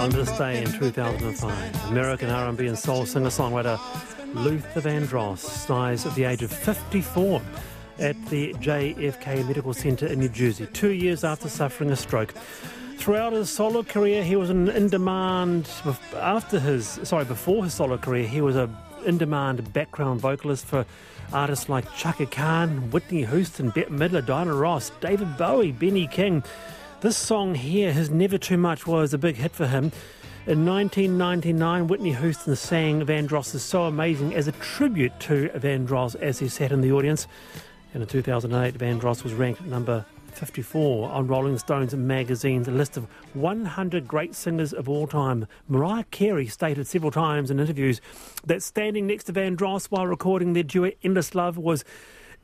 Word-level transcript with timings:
On 0.00 0.08
this 0.08 0.30
day 0.38 0.62
in 0.62 0.72
2005, 0.72 1.90
American 1.90 2.30
R&B 2.30 2.66
and 2.66 2.78
soul 2.78 3.04
singer-songwriter 3.04 3.78
Luther 4.34 4.80
Vandross 4.80 5.68
dies 5.68 6.06
at 6.06 6.14
the 6.14 6.24
age 6.24 6.42
of 6.42 6.50
54 6.50 7.42
at 7.98 8.16
the 8.30 8.54
JFK 8.54 9.46
Medical 9.46 9.74
Center 9.74 10.06
in 10.06 10.20
New 10.20 10.30
Jersey, 10.30 10.66
two 10.72 10.92
years 10.92 11.22
after 11.22 11.50
suffering 11.50 11.90
a 11.90 11.96
stroke. 11.96 12.32
Throughout 12.96 13.34
his 13.34 13.50
solo 13.50 13.82
career, 13.82 14.24
he 14.24 14.36
was 14.36 14.48
an 14.48 14.70
in-demand. 14.70 15.68
After 16.16 16.58
his, 16.58 16.98
sorry, 17.02 17.26
before 17.26 17.62
his 17.62 17.74
solo 17.74 17.98
career, 17.98 18.26
he 18.26 18.40
was 18.40 18.56
a 18.56 18.70
in-demand 19.04 19.70
background 19.74 20.22
vocalist 20.22 20.64
for 20.64 20.86
artists 21.30 21.68
like 21.68 21.84
Chaka 21.94 22.24
Khan, 22.24 22.90
Whitney 22.90 23.26
Houston, 23.26 23.68
Bette 23.68 23.90
Midler, 23.90 24.24
Diana 24.24 24.54
Ross, 24.54 24.92
David 25.02 25.36
Bowie, 25.36 25.72
Benny 25.72 26.06
King. 26.06 26.42
This 27.00 27.16
song 27.16 27.54
here, 27.54 27.94
his 27.94 28.10
Never 28.10 28.36
Too 28.36 28.58
Much, 28.58 28.86
was 28.86 29.14
a 29.14 29.18
big 29.18 29.36
hit 29.36 29.52
for 29.52 29.66
him. 29.66 29.84
In 30.46 30.66
1999, 30.66 31.86
Whitney 31.86 32.12
Houston 32.12 32.54
sang 32.54 33.06
Vandross 33.06 33.54
is 33.54 33.62
so 33.62 33.84
amazing 33.84 34.34
as 34.34 34.48
a 34.48 34.52
tribute 34.52 35.18
to 35.20 35.48
Vandross 35.54 36.14
as 36.14 36.38
he 36.40 36.46
sat 36.46 36.72
in 36.72 36.82
the 36.82 36.92
audience. 36.92 37.26
And 37.94 38.02
in 38.02 38.08
2008, 38.10 38.74
Vandross 38.74 39.24
was 39.24 39.32
ranked 39.32 39.62
number 39.62 40.04
54 40.32 41.10
on 41.10 41.26
Rolling 41.26 41.56
Stones 41.56 41.94
magazine's 41.94 42.68
list 42.68 42.98
of 42.98 43.06
100 43.32 44.06
great 44.06 44.34
singers 44.34 44.74
of 44.74 44.86
all 44.86 45.06
time. 45.06 45.46
Mariah 45.68 46.04
Carey 46.10 46.48
stated 46.48 46.86
several 46.86 47.10
times 47.10 47.50
in 47.50 47.58
interviews 47.58 48.02
that 48.44 48.62
standing 48.62 49.06
next 49.06 49.24
to 49.24 49.32
Vandross 49.32 49.86
while 49.86 50.06
recording 50.06 50.52
their 50.52 50.64
duet 50.64 50.98
Endless 51.02 51.34
Love 51.34 51.56
was 51.56 51.82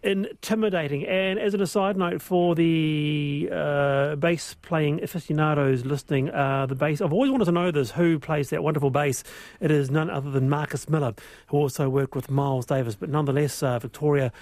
intimidating. 0.03 1.07
And 1.07 1.39
as 1.39 1.55
an 1.55 1.61
aside 1.61 1.97
note 1.97 2.23
for 2.23 2.55
the 2.55 3.49
uh, 3.53 4.17
bass 4.17 4.55
playing 4.55 5.03
aficionados 5.03 5.85
listening, 5.85 6.31
uh, 6.31 6.67
the 6.67 6.75
bass, 6.75 7.01
I've 7.01 7.13
always 7.13 7.31
wanted 7.31 7.47
to 7.47 7.53
know 7.53 7.71
this 7.71 7.91
who 7.91 8.19
plays 8.19 8.51
that 8.51 8.63
wonderful 8.63 8.91
bass. 8.91 9.25
It 9.61 9.71
is 9.71 9.91
none 9.91 10.11
other 10.11 10.31
than 10.31 10.49
Marcus 10.49 10.89
Miller, 10.89 11.15
who 11.49 11.57
also 11.57 11.89
worked 11.89 12.15
with 12.15 12.31
Miles 12.31 12.67
Davis, 12.67 12.95
but 12.95 13.09
nonetheless, 13.09 13.63
uh, 13.63 13.79
Victoria 13.79 14.33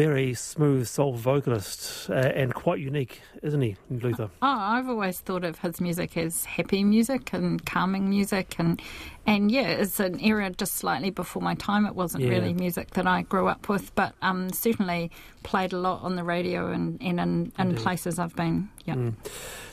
very 0.00 0.32
smooth 0.32 0.86
soul 0.86 1.12
vocalist 1.12 2.08
uh, 2.08 2.14
and 2.14 2.54
quite 2.54 2.80
unique, 2.80 3.20
isn't 3.42 3.60
he, 3.60 3.76
Luther? 3.90 4.30
Oh, 4.40 4.48
I've 4.48 4.88
always 4.88 5.20
thought 5.20 5.44
of 5.44 5.58
his 5.58 5.78
music 5.78 6.16
as 6.16 6.46
happy 6.46 6.82
music 6.84 7.34
and 7.34 7.62
calming 7.66 8.08
music, 8.08 8.54
and 8.58 8.80
and 9.26 9.52
yeah, 9.52 9.68
it's 9.68 10.00
an 10.00 10.18
era 10.20 10.48
just 10.48 10.76
slightly 10.76 11.10
before 11.10 11.42
my 11.42 11.54
time. 11.54 11.84
It 11.84 11.94
wasn't 11.94 12.24
yeah. 12.24 12.30
really 12.30 12.54
music 12.54 12.92
that 12.92 13.06
I 13.06 13.20
grew 13.22 13.48
up 13.48 13.68
with, 13.68 13.94
but 13.94 14.14
um, 14.22 14.48
certainly 14.54 15.10
played 15.42 15.74
a 15.74 15.78
lot 15.78 16.02
on 16.02 16.16
the 16.16 16.24
radio 16.24 16.70
and, 16.70 16.98
and 17.02 17.20
in, 17.20 17.52
in 17.58 17.74
places 17.74 18.18
I've 18.18 18.34
been. 18.34 18.70
Yeah. 18.86 18.94
Mm. 18.94 19.14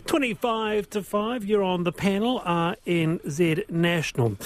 25 0.08 0.90
to 0.90 1.04
5, 1.04 1.46
you're 1.46 1.64
on 1.64 1.84
the 1.86 1.94
panel, 1.94 2.42
RNZ 2.42 3.70
National. 3.70 4.38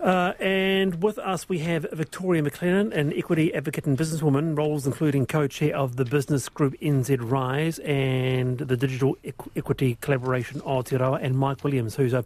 Uh, 0.00 0.32
and 0.38 1.02
with 1.02 1.18
us, 1.18 1.48
we 1.48 1.58
have 1.58 1.84
Victoria 1.92 2.40
McLennan, 2.42 2.92
an 2.96 3.12
equity 3.16 3.52
advocate 3.52 3.84
and 3.86 3.98
businesswoman, 3.98 4.56
roles 4.56 4.86
including 4.86 5.26
co 5.26 5.48
chair 5.48 5.76
of 5.76 5.96
the 5.96 6.04
business 6.04 6.48
group 6.48 6.74
NZ 6.80 7.18
Rise 7.20 7.80
and 7.80 8.58
the 8.58 8.76
Digital 8.76 9.16
Equ- 9.24 9.50
Equity 9.56 9.98
Collaboration 10.00 10.60
Aotearoa, 10.60 11.18
and 11.20 11.36
Mike 11.36 11.64
Williams, 11.64 11.96
who's 11.96 12.12
a 12.12 12.24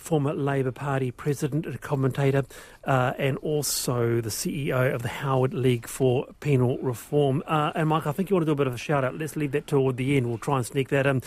former 0.00 0.34
Labour 0.34 0.72
Party 0.72 1.10
president 1.10 1.66
and 1.66 1.80
commentator, 1.80 2.42
uh, 2.84 3.12
and 3.18 3.36
also 3.38 4.20
the 4.20 4.30
CEO 4.30 4.92
of 4.94 5.02
the 5.02 5.08
Howard 5.08 5.54
League 5.54 5.86
for 5.86 6.26
Penal 6.40 6.78
Reform. 6.78 7.42
Uh, 7.46 7.72
and 7.74 7.88
Mike, 7.88 8.06
I 8.06 8.12
think 8.12 8.30
you 8.30 8.36
want 8.36 8.42
to 8.42 8.46
do 8.46 8.52
a 8.52 8.56
bit 8.56 8.66
of 8.66 8.74
a 8.74 8.78
shout 8.78 9.04
out. 9.04 9.16
Let's 9.16 9.36
leave 9.36 9.52
that 9.52 9.66
toward 9.66 9.96
the 9.96 10.16
end. 10.16 10.26
We'll 10.26 10.38
try 10.38 10.56
and 10.56 10.66
sneak 10.66 10.88
that 10.88 11.06
in. 11.06 11.22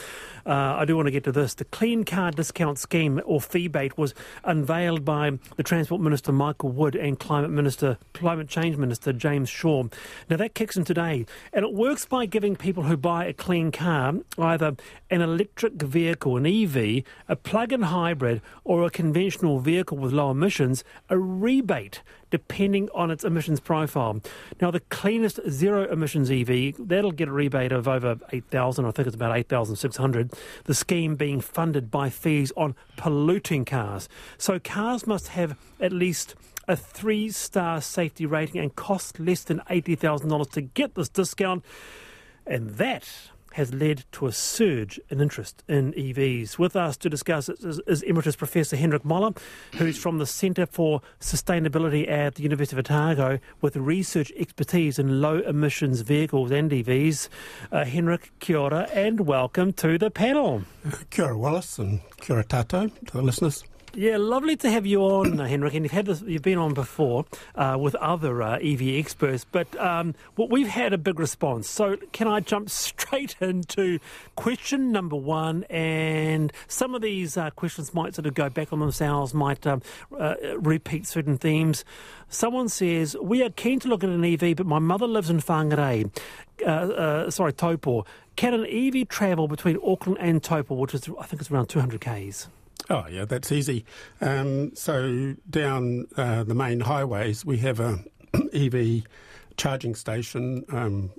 Uh, 0.45 0.75
I 0.77 0.85
do 0.85 0.95
want 0.95 1.07
to 1.07 1.11
get 1.11 1.23
to 1.25 1.31
this. 1.31 1.53
The 1.53 1.65
Clean 1.65 2.03
Car 2.03 2.31
Discount 2.31 2.79
Scheme, 2.79 3.21
or 3.25 3.39
Feebate, 3.39 3.97
was 3.97 4.13
unveiled 4.43 5.05
by 5.05 5.31
the 5.55 5.63
Transport 5.63 6.01
Minister 6.01 6.31
Michael 6.31 6.69
Wood 6.69 6.95
and 6.95 7.19
Climate 7.19 7.51
Minister, 7.51 7.97
Climate 8.13 8.47
Change 8.47 8.77
Minister 8.77 9.13
James 9.13 9.49
Shaw. 9.49 9.83
Now 10.29 10.37
that 10.37 10.55
kicks 10.55 10.75
in 10.75 10.83
today, 10.83 11.25
and 11.51 11.63
it 11.63 11.73
works 11.73 12.05
by 12.05 12.25
giving 12.25 12.55
people 12.55 12.83
who 12.83 12.97
buy 12.97 13.25
a 13.25 13.33
clean 13.33 13.71
car 13.71 14.15
either 14.37 14.75
an 15.09 15.21
electric 15.21 15.73
vehicle, 15.81 16.37
an 16.37 16.45
EV, 16.45 17.03
a 17.27 17.35
plug-in 17.35 17.83
hybrid, 17.83 18.41
or 18.65 18.83
a 18.83 18.89
conventional 18.89 19.59
vehicle 19.59 19.97
with 19.97 20.13
low 20.13 20.31
emissions, 20.31 20.83
a 21.09 21.17
rebate 21.17 22.01
depending 22.29 22.89
on 22.95 23.11
its 23.11 23.23
emissions 23.23 23.59
profile. 23.59 24.19
Now, 24.59 24.71
the 24.71 24.79
cleanest 24.79 25.39
zero 25.49 25.87
emissions 25.91 26.31
EV, 26.31 26.73
that'll 26.79 27.11
get 27.11 27.27
a 27.27 27.31
rebate 27.31 27.71
of 27.71 27.87
over 27.87 28.17
8,000, 28.31 28.85
I 28.85 28.91
think 28.91 29.07
it's 29.07 29.15
about 29.15 29.37
8,600, 29.37 30.33
the 30.63 30.73
scheme 30.73 31.15
being 31.15 31.41
funded 31.41 31.91
by 31.91 32.09
fees 32.09 32.51
on 32.57 32.75
polluting 32.97 33.65
cars. 33.65 34.09
So 34.37 34.57
cars 34.59 35.05
must 35.05 35.27
have 35.29 35.57
at 35.79 35.91
least 35.91 36.35
a 36.67 36.75
three 36.75 37.29
star 37.29 37.81
safety 37.81 38.25
rating 38.25 38.61
and 38.61 38.75
cost 38.75 39.19
less 39.19 39.43
than 39.43 39.59
$80,000 39.69 40.51
to 40.51 40.61
get 40.61 40.95
this 40.95 41.09
discount. 41.09 41.63
And 42.45 42.71
that 42.71 43.07
has 43.53 43.73
led 43.73 44.05
to 44.11 44.27
a 44.27 44.31
surge 44.31 44.99
in 45.09 45.21
interest 45.21 45.63
in 45.67 45.93
EVs. 45.93 46.59
With 46.59 46.75
us 46.75 46.97
to 46.97 47.09
discuss 47.09 47.49
is, 47.49 47.79
is 47.87 48.01
Emeritus 48.03 48.35
Professor 48.35 48.75
Henrik 48.75 49.05
Moller, 49.05 49.31
who's 49.75 49.97
from 49.97 50.17
the 50.17 50.25
Centre 50.25 50.65
for 50.65 51.01
Sustainability 51.19 52.09
at 52.09 52.35
the 52.35 52.43
University 52.43 52.75
of 52.75 52.79
Otago 52.79 53.39
with 53.61 53.75
research 53.75 54.31
expertise 54.37 54.99
in 54.99 55.21
low 55.21 55.39
emissions 55.39 56.01
vehicles 56.01 56.51
and 56.51 56.71
EVs. 56.71 57.29
Uh, 57.71 57.85
Henrik, 57.85 58.31
kia 58.39 58.57
ora, 58.57 58.87
and 58.93 59.21
welcome 59.21 59.71
to 59.73 59.97
the 59.97 60.11
panel. 60.11 60.63
Kia 61.09 61.25
ora, 61.25 61.37
Wallace, 61.37 61.79
and 61.79 62.01
kia 62.21 62.35
ora 62.35 62.43
tātou 62.43 62.91
to 63.05 63.17
the 63.17 63.21
listeners. 63.21 63.63
Yeah, 63.95 64.17
lovely 64.17 64.55
to 64.55 64.71
have 64.71 64.87
you 64.87 65.01
on, 65.03 65.39
uh, 65.39 65.45
Henrik. 65.45 65.75
And 65.75 65.85
you've 65.85 65.91
had 65.91 66.07
this, 66.07 66.23
you've 66.23 66.41
been 66.41 66.57
on 66.57 66.73
before 66.73 67.25
uh, 67.53 67.77
with 67.79 67.93
other 67.95 68.41
uh, 68.41 68.57
EV 68.57 68.81
experts, 68.97 69.45
but 69.51 69.79
um, 69.79 70.15
well, 70.35 70.47
we've 70.47 70.67
had 70.67 70.93
a 70.93 70.97
big 70.97 71.19
response. 71.19 71.69
So, 71.69 71.97
can 72.11 72.27
I 72.27 72.39
jump 72.39 72.69
straight 72.71 73.35
into 73.39 73.99
question 74.35 74.91
number 74.91 75.15
one? 75.15 75.65
And 75.65 76.51
some 76.67 76.95
of 76.95 77.03
these 77.03 77.37
uh, 77.37 77.51
questions 77.51 77.93
might 77.93 78.15
sort 78.15 78.25
of 78.25 78.33
go 78.33 78.49
back 78.49 78.73
on 78.73 78.79
themselves, 78.79 79.35
might 79.35 79.67
um, 79.67 79.83
uh, 80.19 80.37
repeat 80.57 81.05
certain 81.05 81.37
themes. 81.37 81.85
Someone 82.29 82.69
says 82.69 83.15
we 83.21 83.43
are 83.43 83.51
keen 83.51 83.79
to 83.81 83.87
look 83.87 84.03
at 84.03 84.09
an 84.09 84.25
EV, 84.25 84.55
but 84.55 84.65
my 84.65 84.79
mother 84.79 85.05
lives 85.05 85.29
in 85.29 85.37
Whangarei. 85.37 86.09
Uh, 86.65 87.29
sorry, 87.29 87.53
Taupo. 87.53 88.07
Can 88.37 88.55
an 88.55 88.65
EV 88.65 89.07
travel 89.07 89.47
between 89.47 89.77
Auckland 89.85 90.17
and 90.19 90.41
Taupo, 90.41 90.73
which 90.73 90.95
is 90.95 91.07
I 91.19 91.27
think 91.27 91.43
it's 91.43 91.51
around 91.51 91.67
200 91.67 92.01
k's? 92.01 92.47
Oh, 92.89 93.05
yeah, 93.09 93.25
that's 93.25 93.51
easy. 93.51 93.85
Um, 94.21 94.75
so 94.75 95.35
down 95.49 96.07
uh, 96.17 96.43
the 96.43 96.55
main 96.55 96.81
highways, 96.81 97.45
we 97.45 97.57
have 97.59 97.79
a 97.79 97.99
EV 98.53 99.03
charging 99.57 99.95
station 99.95 100.65
um, 100.69 101.11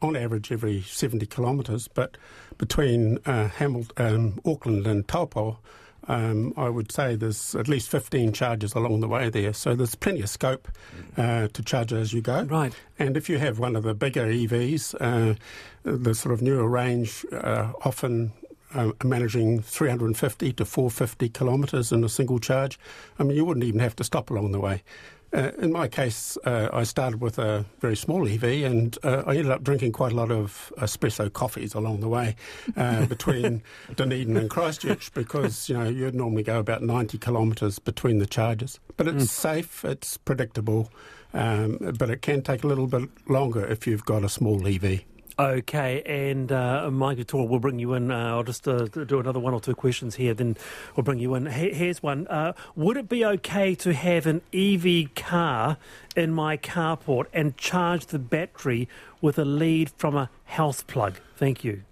on 0.00 0.16
average 0.16 0.52
every 0.52 0.82
70 0.82 1.26
kilometres, 1.26 1.88
but 1.88 2.16
between 2.56 3.18
uh, 3.26 3.48
Hamilton, 3.48 3.92
um, 3.96 4.40
Auckland 4.44 4.86
and 4.86 5.06
Taupo, 5.06 5.58
um, 6.06 6.54
I 6.56 6.68
would 6.70 6.90
say 6.90 7.16
there's 7.16 7.54
at 7.54 7.68
least 7.68 7.90
15 7.90 8.32
charges 8.32 8.74
along 8.74 9.00
the 9.00 9.08
way 9.08 9.28
there. 9.28 9.52
So 9.52 9.74
there's 9.74 9.94
plenty 9.94 10.22
of 10.22 10.30
scope 10.30 10.68
uh, 11.16 11.48
to 11.48 11.62
charge 11.62 11.92
as 11.92 12.12
you 12.12 12.22
go. 12.22 12.44
Right. 12.44 12.72
And 12.98 13.16
if 13.16 13.28
you 13.28 13.38
have 13.38 13.58
one 13.58 13.76
of 13.76 13.82
the 13.82 13.94
bigger 13.94 14.26
EVs, 14.26 14.94
uh, 15.00 15.34
the 15.82 16.14
sort 16.14 16.32
of 16.32 16.40
newer 16.40 16.66
range 16.66 17.26
uh, 17.32 17.72
often 17.84 18.32
uh, 18.74 18.92
managing 19.04 19.62
350 19.62 20.52
to 20.52 20.64
450 20.64 21.28
kilometres 21.30 21.92
in 21.92 22.04
a 22.04 22.08
single 22.08 22.38
charge. 22.38 22.78
I 23.18 23.24
mean, 23.24 23.36
you 23.36 23.44
wouldn't 23.44 23.64
even 23.64 23.80
have 23.80 23.96
to 23.96 24.04
stop 24.04 24.30
along 24.30 24.52
the 24.52 24.60
way. 24.60 24.82
Uh, 25.30 25.50
in 25.58 25.72
my 25.72 25.86
case, 25.86 26.38
uh, 26.46 26.70
I 26.72 26.84
started 26.84 27.20
with 27.20 27.38
a 27.38 27.66
very 27.80 27.96
small 27.96 28.26
EV, 28.26 28.44
and 28.64 28.96
uh, 29.02 29.24
I 29.26 29.36
ended 29.36 29.50
up 29.50 29.62
drinking 29.62 29.92
quite 29.92 30.12
a 30.12 30.14
lot 30.14 30.30
of 30.30 30.72
espresso 30.78 31.30
coffees 31.30 31.74
along 31.74 32.00
the 32.00 32.08
way 32.08 32.34
uh, 32.78 33.04
between 33.14 33.62
Dunedin 33.94 34.38
and 34.38 34.48
Christchurch 34.48 35.12
because 35.12 35.68
you 35.68 35.76
know 35.76 35.86
you'd 35.86 36.14
normally 36.14 36.44
go 36.44 36.58
about 36.58 36.82
90 36.82 37.18
kilometres 37.18 37.78
between 37.78 38.18
the 38.18 38.26
charges. 38.26 38.80
But 38.96 39.06
it's 39.06 39.24
mm. 39.24 39.28
safe, 39.28 39.84
it's 39.84 40.16
predictable, 40.16 40.90
um, 41.34 41.76
but 41.98 42.08
it 42.08 42.22
can 42.22 42.40
take 42.40 42.64
a 42.64 42.66
little 42.66 42.86
bit 42.86 43.10
longer 43.28 43.66
if 43.66 43.86
you've 43.86 44.06
got 44.06 44.24
a 44.24 44.30
small 44.30 44.66
EV. 44.66 45.02
Okay, 45.40 46.02
and 46.02 46.50
uh, 46.50 46.90
Mike 46.90 47.16
Victoria, 47.16 47.46
we'll 47.46 47.60
bring 47.60 47.78
you 47.78 47.94
in. 47.94 48.10
Uh, 48.10 48.34
I'll 48.34 48.42
just 48.42 48.66
uh, 48.66 48.86
do 48.86 49.20
another 49.20 49.38
one 49.38 49.54
or 49.54 49.60
two 49.60 49.74
questions 49.74 50.16
here, 50.16 50.34
then 50.34 50.56
we'll 50.96 51.04
bring 51.04 51.20
you 51.20 51.36
in. 51.36 51.46
Here's 51.46 52.02
one. 52.02 52.26
Uh, 52.26 52.54
would 52.74 52.96
it 52.96 53.08
be 53.08 53.24
okay 53.24 53.76
to 53.76 53.94
have 53.94 54.26
an 54.26 54.40
EV 54.52 55.14
car 55.14 55.76
in 56.16 56.32
my 56.32 56.56
carport 56.56 57.26
and 57.32 57.56
charge 57.56 58.06
the 58.06 58.18
battery 58.18 58.88
with 59.20 59.38
a 59.38 59.44
lead 59.44 59.90
from 59.96 60.16
a 60.16 60.28
house 60.44 60.82
plug? 60.82 61.20
Thank 61.36 61.62
you. 61.62 61.82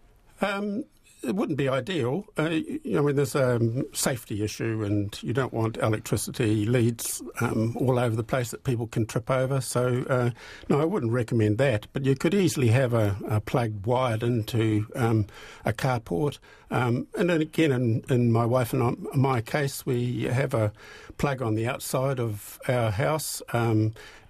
Um, 0.40 0.84
it 1.26 1.34
wouldn't 1.34 1.58
be 1.58 1.68
ideal. 1.68 2.24
Uh, 2.36 2.48
mean, 2.84 3.16
there's 3.16 3.34
a 3.34 3.56
um, 3.56 3.84
safety 3.92 4.42
issue, 4.42 4.82
and 4.84 5.20
you 5.22 5.32
don't 5.32 5.52
want 5.52 5.76
electricity 5.78 6.66
leads 6.66 7.22
um, 7.40 7.76
all 7.78 7.98
over 7.98 8.14
the 8.14 8.24
place 8.24 8.50
that 8.50 8.64
people 8.64 8.86
can 8.86 9.06
trip 9.06 9.30
over. 9.30 9.60
So, 9.60 10.04
uh, 10.08 10.30
no, 10.68 10.80
I 10.80 10.84
wouldn't 10.84 11.12
recommend 11.12 11.58
that. 11.58 11.86
But 11.92 12.04
you 12.04 12.14
could 12.14 12.34
easily 12.34 12.68
have 12.68 12.94
a, 12.94 13.16
a 13.28 13.40
plug 13.40 13.86
wired 13.86 14.22
into 14.22 14.86
um, 14.94 15.26
a 15.64 15.72
carport. 15.72 16.38
Um, 16.70 17.06
and 17.16 17.30
then 17.30 17.40
again, 17.40 17.72
in, 17.72 18.04
in 18.08 18.32
my 18.32 18.44
wife 18.44 18.72
and 18.72 18.82
I, 18.82 19.16
my 19.16 19.40
case, 19.40 19.86
we 19.86 20.24
have 20.24 20.54
a 20.54 20.72
plug 21.18 21.42
on 21.42 21.54
the 21.54 21.66
outside 21.66 22.20
of 22.20 22.58
our 22.68 22.90
house. 22.90 23.42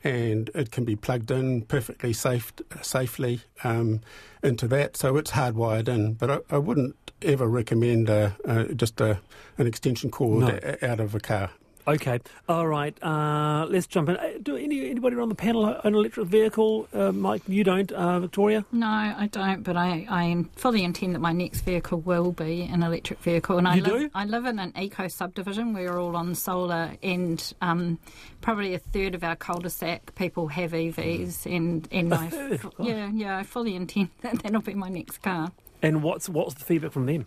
And 0.06 0.50
it 0.54 0.70
can 0.70 0.84
be 0.84 0.94
plugged 0.94 1.32
in 1.32 1.62
perfectly 1.62 2.12
safe, 2.12 2.52
safely 2.80 3.40
um, 3.64 4.02
into 4.40 4.68
that. 4.68 4.96
So 4.96 5.16
it's 5.16 5.32
hardwired 5.32 5.88
in. 5.88 6.14
But 6.14 6.30
I, 6.30 6.38
I 6.50 6.58
wouldn't 6.58 6.94
ever 7.22 7.48
recommend 7.48 8.08
uh, 8.08 8.30
uh, 8.44 8.64
just 8.64 9.00
a, 9.00 9.18
an 9.58 9.66
extension 9.66 10.10
cord 10.10 10.62
no. 10.62 10.76
out 10.88 11.00
of 11.00 11.14
a 11.16 11.20
car. 11.20 11.50
Okay, 11.88 12.18
all 12.48 12.66
right. 12.66 13.00
Uh, 13.00 13.64
let's 13.68 13.86
jump 13.86 14.08
in. 14.08 14.16
Uh, 14.16 14.32
do 14.42 14.56
any, 14.56 14.90
anybody 14.90 15.16
on 15.16 15.28
the 15.28 15.36
panel 15.36 15.66
own 15.66 15.80
an 15.84 15.94
electric 15.94 16.26
vehicle? 16.26 16.88
Uh, 16.92 17.12
Mike, 17.12 17.42
you 17.46 17.62
don't, 17.62 17.92
uh, 17.92 18.18
Victoria? 18.18 18.64
No, 18.72 18.88
I 18.88 19.28
don't. 19.30 19.62
But 19.62 19.76
I, 19.76 20.04
I 20.10 20.44
fully 20.56 20.82
intend 20.82 21.14
that 21.14 21.20
my 21.20 21.30
next 21.32 21.60
vehicle 21.60 22.00
will 22.00 22.32
be 22.32 22.62
an 22.62 22.82
electric 22.82 23.20
vehicle. 23.20 23.58
And 23.58 23.68
I 23.68 23.76
you 23.76 23.82
live, 23.82 24.00
do? 24.00 24.10
I 24.14 24.24
live 24.24 24.46
in 24.46 24.58
an 24.58 24.72
eco 24.76 25.06
subdivision. 25.06 25.74
We're 25.74 25.96
all 25.96 26.16
on 26.16 26.34
solar, 26.34 26.96
and 27.04 27.54
um, 27.62 28.00
probably 28.40 28.74
a 28.74 28.80
third 28.80 29.14
of 29.14 29.22
our 29.22 29.36
cul-de-sac 29.36 30.16
people 30.16 30.48
have 30.48 30.72
EVs. 30.72 31.46
And 31.46 31.86
and 31.92 32.12
I, 32.14 32.58
yeah, 32.80 33.10
yeah, 33.14 33.38
I 33.38 33.44
fully 33.44 33.76
intend 33.76 34.10
that 34.22 34.42
that'll 34.42 34.60
be 34.60 34.74
my 34.74 34.88
next 34.88 35.18
car. 35.18 35.52
And 35.82 36.02
what's 36.02 36.28
what's 36.28 36.54
the 36.54 36.64
feedback 36.64 36.90
from 36.90 37.06
them? 37.06 37.26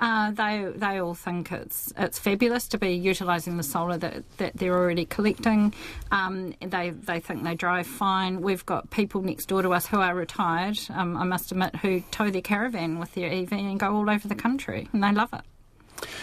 Uh, 0.00 0.30
they 0.30 0.66
they 0.76 1.00
all 1.00 1.14
think 1.14 1.52
it's 1.52 1.92
it's 1.96 2.18
fabulous 2.18 2.66
to 2.68 2.78
be 2.78 2.92
utilising 2.92 3.56
the 3.58 3.62
solar 3.62 3.98
that, 3.98 4.24
that 4.38 4.56
they're 4.56 4.74
already 4.74 5.04
collecting. 5.04 5.74
Um, 6.10 6.54
they 6.60 6.90
they 6.90 7.20
think 7.20 7.44
they 7.44 7.54
drive 7.54 7.86
fine. 7.86 8.40
We've 8.40 8.64
got 8.64 8.90
people 8.90 9.20
next 9.22 9.46
door 9.46 9.62
to 9.62 9.74
us 9.74 9.86
who 9.86 10.00
are 10.00 10.14
retired. 10.14 10.78
Um, 10.88 11.16
I 11.16 11.24
must 11.24 11.52
admit, 11.52 11.76
who 11.76 12.00
tow 12.10 12.30
their 12.30 12.40
caravan 12.40 12.98
with 12.98 13.14
their 13.14 13.30
EV 13.30 13.52
and 13.52 13.78
go 13.78 13.94
all 13.94 14.08
over 14.08 14.26
the 14.26 14.34
country, 14.34 14.88
and 14.92 15.04
they 15.04 15.12
love 15.12 15.32
it. 15.34 15.42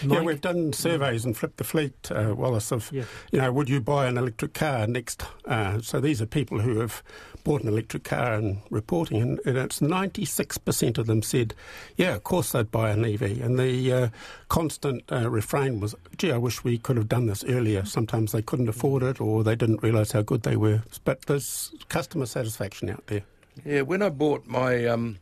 Mike? 0.04 0.20
Yeah, 0.20 0.22
we've 0.22 0.42
done 0.42 0.74
surveys 0.74 1.26
and 1.26 1.36
Flip 1.36 1.56
the 1.58 1.64
Fleet, 1.64 2.12
uh, 2.12 2.34
Wallace, 2.36 2.72
of, 2.72 2.92
yeah. 2.92 3.04
you 3.32 3.40
know, 3.40 3.52
would 3.52 3.70
you 3.70 3.82
buy 3.82 4.08
an 4.08 4.18
electric 4.18 4.54
car 4.54 4.88
next? 4.88 5.24
Uh, 5.46 5.80
so 5.82 6.00
these 6.00 6.22
are 6.22 6.26
people 6.26 6.60
who 6.60 6.80
have 6.80 7.04
bought 7.44 7.62
an 7.62 7.68
electric 7.70 8.04
car 8.04 8.34
and 8.34 8.60
reporting, 8.70 9.22
and, 9.22 9.40
and 9.46 9.58
it's 9.58 9.80
96% 9.80 10.98
of 10.98 11.08
them 11.08 11.22
said, 11.22 11.54
yeah, 11.96 12.16
of 12.16 12.24
course 12.24 12.52
they'd 12.52 12.72
buy 12.72 12.90
an 12.90 13.06
EV. 13.06 13.22
And 13.42 13.58
the 13.58 13.94
uh, 13.94 14.10
constant 14.50 15.04
uh, 15.12 15.30
refrain 15.30 15.80
was, 15.80 15.96
gee, 16.18 16.32
I 16.32 16.38
wish 16.38 16.64
we 16.64 16.78
could 16.78 16.98
have 16.98 17.08
done 17.08 17.28
this 17.28 17.44
earlier. 17.46 17.86
Sometimes 17.86 18.32
they 18.32 18.42
couldn't 18.42 18.70
afford 18.70 19.04
it 19.04 19.22
or 19.22 19.44
they 19.44 19.56
didn't 19.56 19.84
realise 19.84 20.12
how 20.12 20.22
good 20.22 20.44
they 20.44 20.58
were. 20.58 20.84
But 21.06 21.22
there's 21.24 21.72
customer 21.90 22.26
satisfaction 22.26 22.90
out 22.90 23.08
there. 23.08 23.24
Yeah, 23.66 23.82
when 23.82 24.02
I 24.02 24.10
bought 24.10 24.46
my 24.46 24.86
um, 24.86 25.18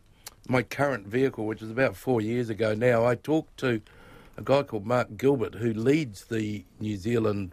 my 0.48 0.62
current 0.62 1.08
vehicle, 1.08 1.46
which 1.46 1.62
is 1.62 1.72
about 1.72 1.96
four 1.96 2.22
years 2.22 2.50
ago 2.50 2.74
now, 2.74 3.06
I 3.06 3.16
talked 3.16 3.58
to 3.60 3.82
a 4.38 4.42
guy 4.42 4.64
called 4.64 4.86
Mark 4.86 5.18
Gilbert 5.18 5.56
who 5.56 5.74
leads 5.74 6.26
the 6.26 6.66
New 6.80 6.98
Zealand 6.98 7.52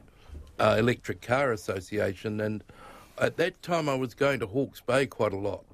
uh, 0.59 0.77
Electric 0.79 1.21
Car 1.21 1.53
Association, 1.53 2.41
and 2.41 2.63
at 3.19 3.37
that 3.37 3.61
time 3.63 3.89
I 3.89 3.95
was 3.95 4.15
going 4.15 4.41
to 4.41 4.47
Hawke's 4.47 4.81
Bay 4.81 5.07
quite 5.07 5.33
a 5.33 5.39
lot. 5.39 5.65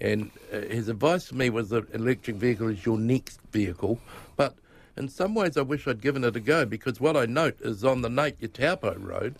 And 0.00 0.30
uh, 0.52 0.60
his 0.60 0.88
advice 0.88 1.28
to 1.28 1.34
me 1.34 1.50
was 1.50 1.70
that 1.70 1.92
electric 1.94 2.36
vehicle 2.36 2.68
is 2.68 2.86
your 2.86 2.98
next 2.98 3.40
vehicle, 3.52 3.98
but 4.36 4.54
in 4.96 5.08
some 5.08 5.34
ways 5.34 5.56
I 5.56 5.62
wish 5.62 5.86
I'd 5.86 6.00
given 6.00 6.24
it 6.24 6.36
a 6.36 6.40
go 6.40 6.64
because 6.64 7.00
what 7.00 7.16
I 7.16 7.26
note 7.26 7.60
is 7.60 7.84
on 7.84 8.02
the 8.02 8.08
Napier 8.08 8.48
Taupo 8.48 8.94
Road, 8.94 9.34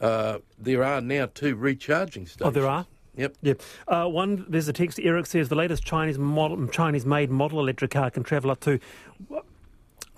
uh, 0.00 0.38
there 0.58 0.84
are 0.84 1.00
now 1.00 1.26
two 1.26 1.56
recharging 1.56 2.26
stations. 2.26 2.46
Oh, 2.46 2.50
there 2.50 2.68
are. 2.68 2.86
Yep. 3.16 3.36
Yep. 3.42 3.62
Uh, 3.88 4.06
one, 4.06 4.46
there's 4.48 4.68
a 4.68 4.72
text. 4.72 5.00
Eric 5.02 5.26
says 5.26 5.48
the 5.48 5.56
latest 5.56 5.84
Chinese 5.84 6.18
model, 6.18 6.68
Chinese-made 6.68 7.30
model 7.30 7.58
electric 7.58 7.90
car 7.90 8.10
can 8.10 8.22
travel 8.22 8.50
up 8.52 8.60
to 8.60 8.78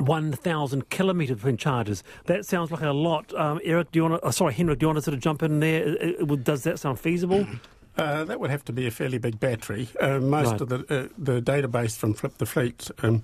1,000 0.01 0.91
kilometres 0.91 1.37
between 1.37 1.57
charges. 1.57 2.03
That 2.27 2.47
sounds 2.47 2.71
like 2.71 2.83
a 2.83 2.91
lot. 2.91 3.33
Um, 3.35 3.61
Eric, 3.65 3.93
do 3.93 3.99
you 3.99 4.03
want 4.05 4.23
to, 4.23 4.29
oh, 4.29 4.31
sorry, 4.31 4.55
Henrik, 4.55 4.79
do 4.79 4.85
you 4.85 4.89
want 4.89 4.99
to 4.99 5.03
sort 5.03 5.15
of 5.15 5.21
jump 5.21 5.43
in 5.43 5.61
there? 5.61 5.97
Uh, 6.01 6.33
uh, 6.33 6.37
does 6.37 6.63
that 6.65 6.79
sound 6.79 6.99
feasible? 6.99 7.47
Uh, 7.99 8.25
that 8.25 8.39
would 8.39 8.51
have 8.51 8.65
to 8.65 8.73
be 8.73 8.87
a 8.87 8.91
fairly 8.91 9.19
big 9.19 9.41
battery. 9.41 9.89
Uh, 10.01 10.21
most 10.21 10.53
right. 10.53 10.61
of 10.61 10.69
the 10.69 10.77
uh, 10.89 11.09
the 11.19 11.43
database 11.43 11.97
from 11.97 12.15
Flip 12.15 12.33
the 12.39 12.47
Fleet 12.47 12.89
um, 13.03 13.23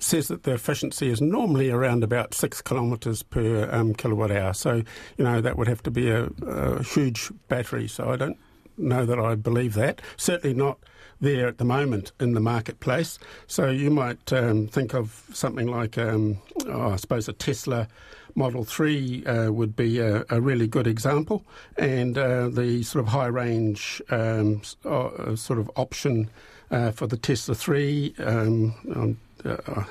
says 0.00 0.28
that 0.28 0.44
the 0.44 0.52
efficiency 0.52 1.08
is 1.08 1.20
normally 1.20 1.70
around 1.70 2.04
about 2.04 2.34
six 2.34 2.62
kilometres 2.62 3.22
per 3.22 3.68
um, 3.72 3.94
kilowatt 3.94 4.30
hour. 4.30 4.52
So, 4.52 4.82
you 5.16 5.24
know, 5.24 5.40
that 5.40 5.56
would 5.56 5.66
have 5.66 5.82
to 5.84 5.90
be 5.90 6.10
a, 6.10 6.28
a 6.46 6.82
huge 6.82 7.32
battery. 7.48 7.88
So 7.88 8.10
I 8.10 8.16
don't 8.16 8.38
know 8.76 9.04
that 9.04 9.18
I 9.18 9.34
believe 9.34 9.74
that. 9.74 10.00
Certainly 10.16 10.56
not 10.56 10.78
there 11.22 11.46
at 11.48 11.56
the 11.56 11.64
moment 11.64 12.12
in 12.20 12.34
the 12.34 12.40
marketplace. 12.40 13.18
So 13.46 13.70
you 13.70 13.90
might 13.90 14.32
um, 14.32 14.66
think 14.66 14.92
of 14.92 15.24
something 15.32 15.68
like, 15.68 15.96
um, 15.96 16.38
oh, 16.66 16.90
I 16.90 16.96
suppose, 16.96 17.28
a 17.28 17.32
Tesla 17.32 17.88
Model 18.34 18.64
3 18.64 19.24
uh, 19.24 19.52
would 19.52 19.76
be 19.76 19.98
a, 19.98 20.24
a, 20.30 20.40
really 20.40 20.66
good 20.66 20.86
example. 20.86 21.44
And 21.76 22.18
uh, 22.18 22.48
the 22.48 22.82
sort 22.82 23.04
of 23.04 23.12
high 23.12 23.26
range 23.26 24.02
um, 24.10 24.62
uh, 24.84 25.36
sort 25.36 25.58
of 25.58 25.70
option 25.76 26.28
uh, 26.70 26.90
for 26.90 27.06
the 27.06 27.16
Tesla 27.16 27.54
3. 27.54 28.14
Um, 28.18 29.16
uh, 29.44 29.84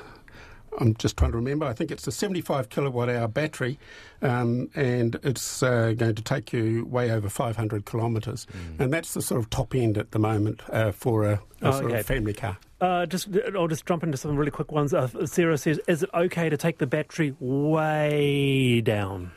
I'm 0.78 0.94
just 0.94 1.16
trying 1.16 1.32
to 1.32 1.36
remember. 1.36 1.66
I 1.66 1.72
think 1.72 1.90
it's 1.90 2.06
a 2.06 2.12
75 2.12 2.68
kilowatt 2.68 3.08
hour 3.08 3.28
battery, 3.28 3.78
um, 4.22 4.70
and 4.74 5.18
it's 5.22 5.62
uh, 5.62 5.92
going 5.96 6.14
to 6.14 6.22
take 6.22 6.52
you 6.52 6.84
way 6.86 7.10
over 7.10 7.28
500 7.28 7.84
kilometres. 7.84 8.46
Mm. 8.46 8.80
And 8.80 8.92
that's 8.92 9.14
the 9.14 9.22
sort 9.22 9.40
of 9.40 9.50
top 9.50 9.74
end 9.74 9.98
at 9.98 10.12
the 10.12 10.18
moment 10.18 10.62
uh, 10.70 10.92
for 10.92 11.24
a, 11.24 11.34
a 11.60 11.68
oh, 11.68 11.70
sort 11.72 11.84
okay. 11.86 12.00
of 12.00 12.06
family 12.06 12.32
car. 12.32 12.58
Uh, 12.80 13.06
just, 13.06 13.28
I'll 13.54 13.68
just 13.68 13.86
jump 13.86 14.02
into 14.02 14.16
some 14.16 14.36
really 14.36 14.50
quick 14.50 14.72
ones. 14.72 14.92
Uh, 14.92 15.08
Sarah 15.26 15.58
says, 15.58 15.80
"Is 15.86 16.02
it 16.02 16.10
okay 16.12 16.48
to 16.48 16.56
take 16.56 16.78
the 16.78 16.86
battery 16.86 17.34
way 17.38 18.80
down?" 18.80 19.30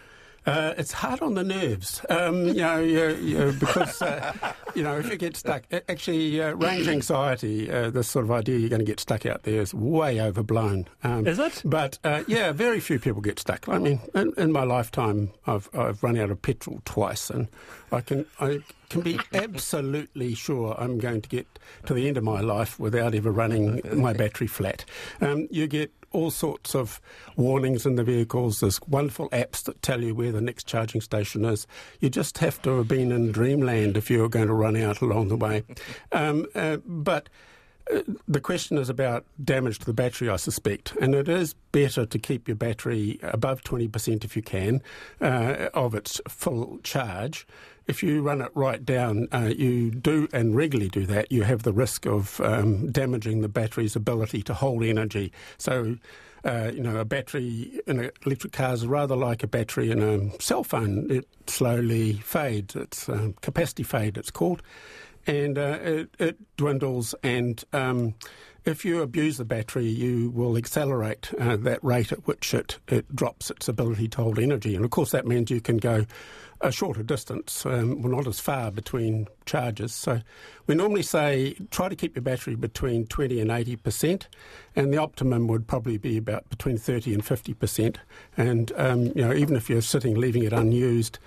Uh, 0.45 0.73
it's 0.77 0.91
hard 0.91 1.21
on 1.21 1.33
the 1.33 1.43
nerves, 1.43 2.05
um, 2.09 2.45
you, 2.45 2.53
know, 2.53 2.79
you, 2.79 3.15
you, 3.15 3.51
because 3.59 3.99
uh, 4.01 4.31
you 4.75 4.83
know 4.83 4.97
if 4.97 5.09
you 5.09 5.17
get 5.17 5.35
stuck. 5.35 5.63
Actually, 5.89 6.39
uh, 6.39 6.53
range 6.53 6.87
anxiety, 6.87 7.71
uh, 7.71 7.89
this 7.89 8.07
sort 8.07 8.25
of 8.25 8.31
idea 8.31 8.59
you're 8.59 8.69
going 8.69 8.79
to 8.79 8.85
get 8.85 8.99
stuck 8.99 9.25
out 9.25 9.41
there, 9.43 9.61
is 9.61 9.73
way 9.73 10.21
overblown. 10.21 10.87
Um, 11.03 11.25
is 11.25 11.39
it? 11.39 11.63
But 11.65 11.97
uh, 12.03 12.23
yeah, 12.27 12.51
very 12.51 12.79
few 12.79 12.99
people 12.99 13.21
get 13.21 13.39
stuck. 13.39 13.67
I 13.67 13.79
mean, 13.79 13.99
in, 14.13 14.33
in, 14.37 14.51
my 14.51 14.63
lifetime, 14.63 15.31
I've 15.47 15.67
I've 15.73 16.03
run 16.03 16.15
out 16.15 16.29
of 16.29 16.41
petrol 16.43 16.79
twice, 16.85 17.31
and 17.31 17.47
I 17.91 18.01
can 18.01 18.27
I 18.39 18.59
can 18.89 19.01
be 19.01 19.19
absolutely 19.33 20.35
sure 20.35 20.75
I'm 20.77 20.99
going 20.99 21.21
to 21.21 21.29
get 21.29 21.47
to 21.87 21.95
the 21.95 22.07
end 22.07 22.17
of 22.17 22.23
my 22.23 22.41
life 22.41 22.79
without 22.79 23.15
ever 23.15 23.31
running 23.31 23.81
my 23.93 24.13
battery 24.13 24.47
flat. 24.47 24.85
Um, 25.21 25.47
you 25.49 25.65
get 25.65 25.91
all 26.15 26.31
sorts 26.31 26.73
of 26.73 27.01
warnings 27.35 27.85
in 27.85 27.95
the 27.95 28.03
vehicles. 28.03 28.61
There's 28.61 28.79
wonderful 28.87 29.29
apps 29.29 29.63
that 29.63 29.81
tell 29.81 30.01
you 30.01 30.15
where 30.15 30.31
the 30.31 30.41
next 30.41 30.65
charging 30.65 31.01
station 31.01 31.43
is. 31.43 31.67
You 31.99 32.09
just 32.09 32.37
have 32.37 32.61
to 32.61 32.77
have 32.77 32.87
been 32.87 33.11
in 33.11 33.31
dreamland 33.31 33.97
if 33.97 34.09
you're 34.09 34.29
going 34.29 34.47
to 34.47 34.53
run 34.53 34.77
out 34.77 35.01
along 35.01 35.27
the 35.27 35.37
way. 35.37 35.63
Um, 36.11 36.45
uh, 36.55 36.77
but 36.85 37.29
uh, 37.93 38.01
the 38.27 38.39
question 38.39 38.77
is 38.77 38.89
about 38.89 39.25
damage 39.43 39.79
to 39.79 39.85
the 39.85 39.93
battery, 39.93 40.29
I 40.29 40.37
suspect, 40.37 40.95
and 41.01 41.13
it 41.13 41.27
is 41.27 41.55
better 41.71 42.05
to 42.05 42.19
keep 42.19 42.47
your 42.47 42.55
battery 42.55 43.19
above 43.21 43.63
20% 43.63 44.23
if 44.23 44.35
you 44.35 44.41
can 44.41 44.81
uh, 45.19 45.69
of 45.73 45.93
its 45.93 46.21
full 46.27 46.79
charge. 46.83 47.45
If 47.87 48.01
you 48.01 48.21
run 48.21 48.41
it 48.41 48.51
right 48.55 48.83
down, 48.83 49.27
uh, 49.31 49.51
you 49.55 49.91
do 49.91 50.27
and 50.33 50.55
regularly 50.55 50.89
do 50.89 51.05
that, 51.05 51.31
you 51.31 51.43
have 51.43 51.63
the 51.63 51.73
risk 51.73 52.05
of 52.05 52.41
um, 52.41 52.91
damaging 52.91 53.41
the 53.41 53.49
battery's 53.49 53.95
ability 53.95 54.41
to 54.43 54.53
hold 54.53 54.83
energy. 54.83 55.31
So, 55.57 55.97
uh, 56.43 56.71
you 56.73 56.81
know, 56.81 56.97
a 56.97 57.05
battery 57.05 57.79
in 57.85 57.99
an 57.99 58.11
electric 58.25 58.53
car 58.53 58.73
is 58.73 58.87
rather 58.87 59.15
like 59.15 59.43
a 59.43 59.47
battery 59.47 59.91
in 59.91 60.01
a 60.01 60.41
cell 60.41 60.63
phone. 60.63 61.11
It 61.11 61.27
slowly 61.47 62.13
fades. 62.13 62.75
It's 62.75 63.07
um, 63.07 63.33
capacity 63.41 63.83
fade, 63.83 64.17
it's 64.17 64.31
called 64.31 64.61
and 65.27 65.57
uh, 65.57 65.79
it, 65.81 66.09
it, 66.19 66.57
dwindles. 66.57 67.15
And 67.23 67.63
um, 67.73 68.15
if 68.63 68.85
you 68.85 69.01
abuse 69.01 69.37
the 69.37 69.45
battery, 69.45 69.87
you 69.87 70.29
will 70.31 70.57
accelerate 70.57 71.33
uh, 71.39 71.57
that 71.57 71.83
rate 71.83 72.11
at 72.11 72.27
which 72.27 72.53
it, 72.53 72.79
it 72.87 73.15
drops 73.15 73.49
its 73.49 73.67
ability 73.67 74.07
to 74.09 74.21
hold 74.21 74.39
energy. 74.39 74.75
And 74.75 74.85
of 74.85 74.91
course, 74.91 75.11
that 75.11 75.25
means 75.25 75.51
you 75.51 75.61
can 75.61 75.77
go 75.77 76.05
a 76.65 76.71
shorter 76.71 77.03
distance, 77.03 77.65
um, 77.65 78.01
well, 78.01 78.11
not 78.11 78.27
as 78.27 78.39
far 78.39 78.71
between 78.71 79.27
charges. 79.45 79.93
So 79.93 80.21
we 80.67 80.75
normally 80.75 81.03
say 81.03 81.55
try 81.69 81.89
to 81.89 81.95
keep 81.95 82.15
your 82.15 82.23
battery 82.23 82.55
between 82.55 83.05
20 83.05 83.39
and 83.39 83.51
80 83.51 83.75
percent, 83.77 84.27
and 84.75 84.91
the 84.91 84.97
optimum 84.97 85.47
would 85.47 85.67
probably 85.67 85.97
be 85.97 86.17
about 86.17 86.49
between 86.49 86.77
30 86.77 87.13
and 87.13 87.23
50 87.25 87.53
percent. 87.53 87.99
And 88.35 88.71
um, 88.75 89.05
you 89.07 89.25
know, 89.25 89.33
even 89.33 89.55
if 89.55 89.69
you're 89.69 89.81
sitting 89.81 90.15
leaving 90.15 90.43
it 90.43 90.53
unused, 90.53 91.19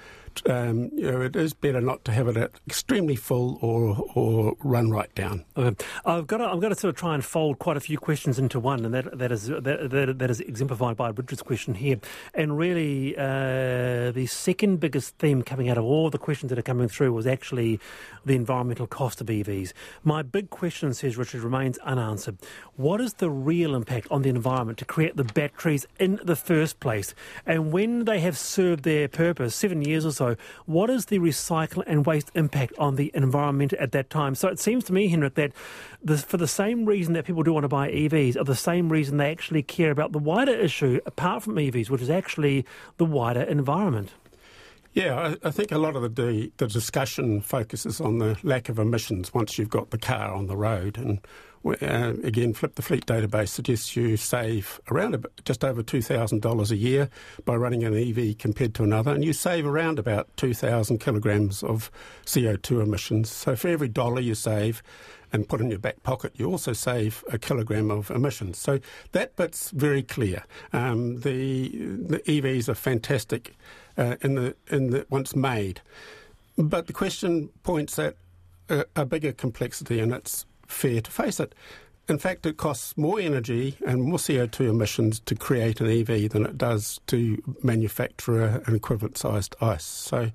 um, 0.46 0.90
you 0.94 1.10
know, 1.10 1.20
it 1.20 1.36
is 1.36 1.52
better 1.52 1.80
not 1.80 2.04
to 2.04 2.12
have 2.12 2.28
it 2.28 2.36
at 2.36 2.52
extremely 2.66 3.16
full 3.16 3.58
or 3.60 4.04
or 4.14 4.54
run 4.62 4.90
right 4.90 5.12
down. 5.14 5.44
Okay. 5.56 5.84
I've 6.04 6.26
got 6.26 6.38
to, 6.38 6.44
I've 6.44 6.60
got 6.60 6.68
to 6.70 6.74
sort 6.74 6.94
of 6.94 6.96
try 6.96 7.14
and 7.14 7.24
fold 7.24 7.58
quite 7.58 7.76
a 7.76 7.80
few 7.80 7.98
questions 7.98 8.38
into 8.38 8.60
one, 8.60 8.84
and 8.84 8.94
that 8.94 9.18
that 9.18 9.32
is 9.32 9.46
that, 9.46 9.90
that, 9.90 10.18
that 10.18 10.30
is 10.30 10.40
exemplified 10.40 10.96
by 10.96 11.08
Richard's 11.08 11.42
question 11.42 11.74
here. 11.74 11.98
And 12.34 12.56
really, 12.56 13.16
uh, 13.16 14.12
the 14.12 14.26
second 14.28 14.80
biggest 14.80 15.16
theme 15.28 15.42
coming 15.42 15.68
out 15.68 15.76
of 15.76 15.84
all 15.84 16.08
the 16.08 16.16
questions 16.16 16.48
that 16.48 16.58
are 16.58 16.62
coming 16.62 16.88
through 16.88 17.12
was 17.12 17.26
actually 17.26 17.78
the 18.24 18.34
environmental 18.34 18.86
cost 18.86 19.20
of 19.20 19.26
EVs. 19.26 19.74
My 20.02 20.22
big 20.22 20.48
question, 20.48 20.94
says 20.94 21.18
Richard, 21.18 21.42
remains 21.42 21.76
unanswered. 21.78 22.38
What 22.76 22.98
is 23.02 23.12
the 23.14 23.28
real 23.28 23.74
impact 23.74 24.06
on 24.10 24.22
the 24.22 24.30
environment 24.30 24.78
to 24.78 24.86
create 24.86 25.16
the 25.16 25.24
batteries 25.24 25.86
in 26.00 26.18
the 26.24 26.34
first 26.34 26.80
place? 26.80 27.14
And 27.44 27.72
when 27.72 28.06
they 28.06 28.20
have 28.20 28.38
served 28.38 28.84
their 28.84 29.06
purpose, 29.06 29.54
seven 29.54 29.82
years 29.82 30.06
or 30.06 30.12
so, 30.12 30.36
what 30.64 30.88
is 30.88 31.04
the 31.04 31.18
recycle 31.18 31.84
and 31.86 32.06
waste 32.06 32.30
impact 32.34 32.72
on 32.78 32.96
the 32.96 33.10
environment 33.12 33.74
at 33.74 33.92
that 33.92 34.08
time? 34.08 34.34
So 34.34 34.48
it 34.48 34.58
seems 34.58 34.82
to 34.84 34.94
me, 34.94 35.08
Henrik, 35.08 35.34
that 35.34 35.52
for 36.24 36.38
the 36.38 36.48
same 36.48 36.86
reason 36.86 37.12
that 37.12 37.26
people 37.26 37.42
do 37.42 37.52
want 37.52 37.64
to 37.64 37.68
buy 37.68 37.90
EVs, 37.90 38.34
are 38.34 38.44
the 38.44 38.56
same 38.56 38.88
reason 38.88 39.18
they 39.18 39.30
actually 39.30 39.62
care 39.62 39.90
about 39.90 40.12
the 40.12 40.18
wider 40.18 40.54
issue, 40.54 41.00
apart 41.04 41.42
from 41.42 41.56
EVs, 41.56 41.90
which 41.90 42.00
is 42.00 42.08
actually 42.08 42.64
the 42.96 43.04
wider 43.04 43.42
environment. 43.42 44.12
Yeah, 44.94 45.36
I, 45.42 45.48
I, 45.48 45.50
think 45.50 45.70
a 45.70 45.78
lot 45.78 45.96
of 45.96 46.14
the, 46.14 46.50
the 46.56 46.66
discussion 46.66 47.40
focuses 47.40 48.00
on 48.00 48.18
the 48.18 48.38
lack 48.42 48.68
of 48.68 48.78
emissions 48.78 49.34
once 49.34 49.58
you've 49.58 49.68
got 49.68 49.90
the 49.90 49.98
car 49.98 50.32
on 50.32 50.46
the 50.46 50.56
road. 50.56 50.96
And 50.96 51.20
uh, 51.64 52.14
again, 52.24 52.54
Flip 52.54 52.74
the 52.74 52.82
Fleet 52.82 53.04
database 53.04 53.48
suggests 53.48 53.96
you 53.96 54.16
save 54.16 54.80
around 54.90 55.26
just 55.44 55.64
over 55.64 55.82
$2,000 55.82 56.70
a 56.70 56.76
year 56.76 57.10
by 57.44 57.54
running 57.54 57.84
an 57.84 57.94
EV 57.94 58.38
compared 58.38 58.74
to 58.76 58.82
another, 58.82 59.12
and 59.12 59.24
you 59.24 59.32
save 59.32 59.66
around 59.66 59.98
about 59.98 60.34
2,000 60.36 60.98
kilograms 60.98 61.62
of 61.62 61.90
CO2 62.24 62.82
emissions. 62.82 63.30
So 63.30 63.56
for 63.56 63.68
every 63.68 63.88
dollar 63.88 64.20
you 64.20 64.34
save, 64.34 64.82
and 65.32 65.48
put 65.48 65.60
in 65.60 65.70
your 65.70 65.78
back 65.78 66.02
pocket, 66.02 66.32
you 66.36 66.46
also 66.46 66.72
save 66.72 67.22
a 67.30 67.38
kilogram 67.38 67.90
of 67.90 68.10
emissions. 68.10 68.58
So 68.58 68.80
that 69.12 69.36
bit's 69.36 69.70
very 69.70 70.02
clear. 70.02 70.44
Um, 70.72 71.20
the 71.20 71.68
the 71.68 72.20
EVs 72.20 72.68
are 72.68 72.74
fantastic 72.74 73.54
uh, 73.98 74.16
in 74.22 74.34
the 74.36 74.54
in 74.70 74.90
the 74.90 75.06
once 75.10 75.36
made, 75.36 75.80
but 76.56 76.86
the 76.86 76.92
question 76.92 77.50
points 77.62 77.98
at 77.98 78.16
a, 78.68 78.84
a 78.96 79.04
bigger 79.04 79.32
complexity, 79.32 80.00
and 80.00 80.12
it's 80.12 80.46
fair 80.66 81.00
to 81.00 81.10
face 81.10 81.40
it. 81.40 81.54
In 82.08 82.18
fact, 82.18 82.46
it 82.46 82.56
costs 82.56 82.96
more 82.96 83.20
energy 83.20 83.76
and 83.86 84.02
more 84.02 84.16
CO2 84.16 84.70
emissions 84.70 85.20
to 85.20 85.34
create 85.34 85.78
an 85.82 85.88
EV 85.88 86.30
than 86.30 86.46
it 86.46 86.56
does 86.56 87.00
to 87.08 87.42
manufacture 87.62 88.62
an 88.66 88.74
equivalent 88.74 89.18
sized 89.18 89.54
ICE. 89.60 89.84
So, 89.84 90.30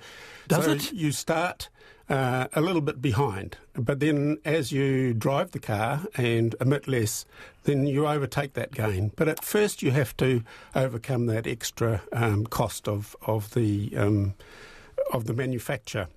does 0.48 0.66
so 0.66 0.72
it? 0.72 0.94
You 0.94 1.12
start 1.12 1.70
uh, 2.10 2.46
a 2.54 2.62
little 2.62 2.82
bit 2.82 3.02
behind, 3.02 3.58
but 3.74 4.00
then 4.00 4.38
as 4.46 4.72
you 4.72 5.16
drive 5.16 5.52
the 5.52 5.60
car 5.60 6.02
and 6.16 6.56
emit 6.62 6.88
less, 6.88 7.26
then 7.64 7.88
you 7.88 8.06
overtake 8.06 8.54
that 8.54 8.72
gain. 8.72 9.12
But 9.16 9.28
at 9.28 9.44
first, 9.44 9.82
you 9.82 9.90
have 9.92 10.16
to 10.18 10.44
overcome 10.76 11.26
that 11.26 11.48
extra 11.48 12.04
um, 12.12 12.46
cost 12.46 12.88
of 12.88 13.16
of 13.26 13.56
the 13.56 13.94
um, 13.98 14.36
of 15.12 15.26
the 15.26 15.34
manufacture. 15.34 16.08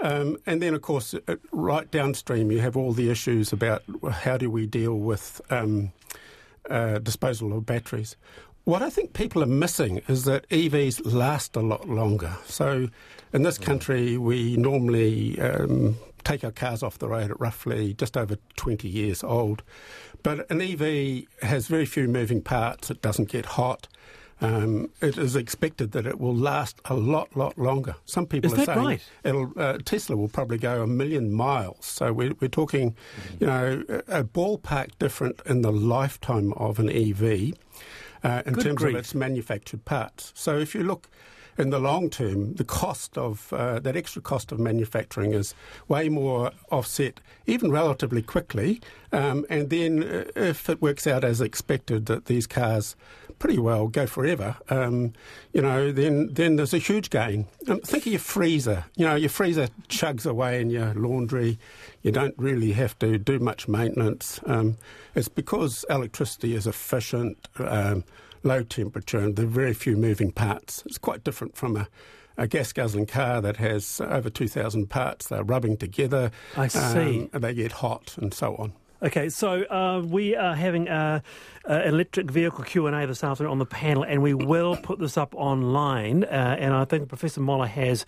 Um, 0.00 0.36
and 0.44 0.60
then, 0.60 0.74
of 0.74 0.82
course, 0.82 1.14
uh, 1.14 1.36
right 1.52 1.90
downstream, 1.90 2.50
you 2.50 2.60
have 2.60 2.76
all 2.76 2.92
the 2.92 3.10
issues 3.10 3.52
about 3.52 3.82
how 4.10 4.36
do 4.36 4.50
we 4.50 4.66
deal 4.66 4.94
with 4.94 5.40
um, 5.50 5.92
uh, 6.68 6.98
disposal 6.98 7.56
of 7.56 7.64
batteries. 7.64 8.16
What 8.64 8.82
I 8.82 8.90
think 8.90 9.12
people 9.12 9.42
are 9.42 9.46
missing 9.46 10.00
is 10.08 10.24
that 10.24 10.48
EVs 10.48 11.12
last 11.12 11.54
a 11.54 11.60
lot 11.60 11.88
longer. 11.88 12.36
So, 12.46 12.88
in 13.32 13.42
this 13.42 13.58
country, 13.58 14.16
we 14.16 14.56
normally 14.56 15.38
um, 15.40 15.96
take 16.24 16.44
our 16.44 16.50
cars 16.50 16.82
off 16.82 16.98
the 16.98 17.08
road 17.08 17.30
at 17.30 17.38
roughly 17.38 17.94
just 17.94 18.16
over 18.16 18.36
20 18.56 18.88
years 18.88 19.22
old. 19.22 19.62
But 20.22 20.50
an 20.50 20.62
EV 20.62 21.24
has 21.42 21.66
very 21.66 21.84
few 21.84 22.08
moving 22.08 22.40
parts, 22.40 22.90
it 22.90 23.02
doesn't 23.02 23.28
get 23.28 23.44
hot. 23.44 23.86
Um, 24.40 24.90
it 25.00 25.16
is 25.16 25.36
expected 25.36 25.92
that 25.92 26.06
it 26.06 26.20
will 26.20 26.34
last 26.34 26.80
a 26.86 26.94
lot, 26.94 27.36
lot 27.36 27.56
longer. 27.56 27.94
Some 28.04 28.26
people 28.26 28.52
is 28.52 28.58
are 28.58 28.64
saying 28.64 28.78
right? 28.78 29.08
it'll, 29.22 29.52
uh, 29.56 29.78
Tesla 29.84 30.16
will 30.16 30.28
probably 30.28 30.58
go 30.58 30.82
a 30.82 30.86
million 30.86 31.32
miles. 31.32 31.86
So 31.86 32.12
we're, 32.12 32.34
we're 32.40 32.48
talking, 32.48 32.96
you 33.38 33.46
know, 33.46 33.84
a, 33.88 34.20
a 34.20 34.24
ballpark 34.24 34.90
different 34.98 35.40
in 35.46 35.62
the 35.62 35.72
lifetime 35.72 36.52
of 36.54 36.78
an 36.78 36.90
EV 36.90 37.54
uh, 38.22 38.42
in 38.44 38.54
Good 38.54 38.64
terms 38.64 38.76
grief. 38.76 38.94
of 38.94 39.00
its 39.00 39.14
manufactured 39.14 39.84
parts. 39.84 40.32
So 40.34 40.58
if 40.58 40.74
you 40.74 40.82
look 40.82 41.08
in 41.56 41.70
the 41.70 41.78
long 41.78 42.10
term, 42.10 42.54
the 42.54 42.64
cost 42.64 43.16
of 43.16 43.52
uh, 43.52 43.78
that 43.80 43.96
extra 43.96 44.20
cost 44.20 44.52
of 44.52 44.58
manufacturing 44.58 45.32
is 45.32 45.54
way 45.88 46.08
more 46.08 46.50
offset, 46.70 47.20
even 47.46 47.70
relatively 47.70 48.22
quickly. 48.22 48.80
Um, 49.12 49.46
and 49.48 49.70
then, 49.70 50.02
uh, 50.02 50.24
if 50.34 50.68
it 50.68 50.82
works 50.82 51.06
out 51.06 51.24
as 51.24 51.40
expected 51.40 52.06
that 52.06 52.26
these 52.26 52.46
cars 52.46 52.96
pretty 53.38 53.58
well 53.58 53.88
go 53.88 54.06
forever, 54.06 54.56
um, 54.68 55.12
you 55.52 55.62
know, 55.62 55.92
then 55.92 56.32
then 56.32 56.56
there's 56.56 56.74
a 56.74 56.78
huge 56.78 57.10
gain. 57.10 57.46
Um, 57.68 57.80
think 57.80 58.06
of 58.06 58.12
your 58.12 58.20
freezer. 58.20 58.84
You 58.96 59.06
know, 59.06 59.14
your 59.14 59.30
freezer 59.30 59.68
chugs 59.88 60.26
away 60.26 60.60
in 60.60 60.70
your 60.70 60.94
laundry. 60.94 61.58
You 62.02 62.10
don't 62.10 62.34
really 62.36 62.72
have 62.72 62.98
to 62.98 63.18
do 63.18 63.38
much 63.38 63.68
maintenance. 63.68 64.40
Um, 64.46 64.76
it's 65.14 65.28
because 65.28 65.84
electricity 65.88 66.54
is 66.54 66.66
efficient. 66.66 67.48
Low 68.44 68.62
temperature 68.62 69.18
and 69.18 69.36
there 69.36 69.46
are 69.46 69.48
very 69.48 69.72
few 69.72 69.96
moving 69.96 70.30
parts. 70.30 70.82
It's 70.84 70.98
quite 70.98 71.24
different 71.24 71.56
from 71.56 71.78
a, 71.78 71.88
a 72.36 72.46
gas 72.46 72.74
guzzling 72.74 73.06
car 73.06 73.40
that 73.40 73.56
has 73.56 74.02
over 74.02 74.28
2,000 74.28 74.90
parts. 74.90 75.28
They're 75.28 75.42
rubbing 75.42 75.78
together. 75.78 76.30
I 76.54 76.68
see. 76.68 77.22
Um, 77.22 77.30
and 77.32 77.42
they 77.42 77.54
get 77.54 77.72
hot 77.72 78.16
and 78.18 78.34
so 78.34 78.54
on. 78.56 78.74
Okay, 79.02 79.28
so 79.28 79.64
uh, 79.64 80.00
we 80.00 80.34
are 80.34 80.54
having 80.54 80.88
a, 80.88 81.22
a 81.64 81.88
electric 81.88 82.30
vehicle 82.30 82.64
Q 82.64 82.86
and 82.86 82.96
A 82.96 83.06
this 83.06 83.22
afternoon 83.22 83.52
on 83.52 83.58
the 83.58 83.66
panel, 83.66 84.02
and 84.02 84.22
we 84.22 84.32
will 84.32 84.76
put 84.76 84.98
this 84.98 85.18
up 85.18 85.34
online. 85.34 86.24
Uh, 86.24 86.56
and 86.58 86.72
I 86.72 86.86
think 86.86 87.08
Professor 87.08 87.40
Moller 87.40 87.66
has 87.66 88.06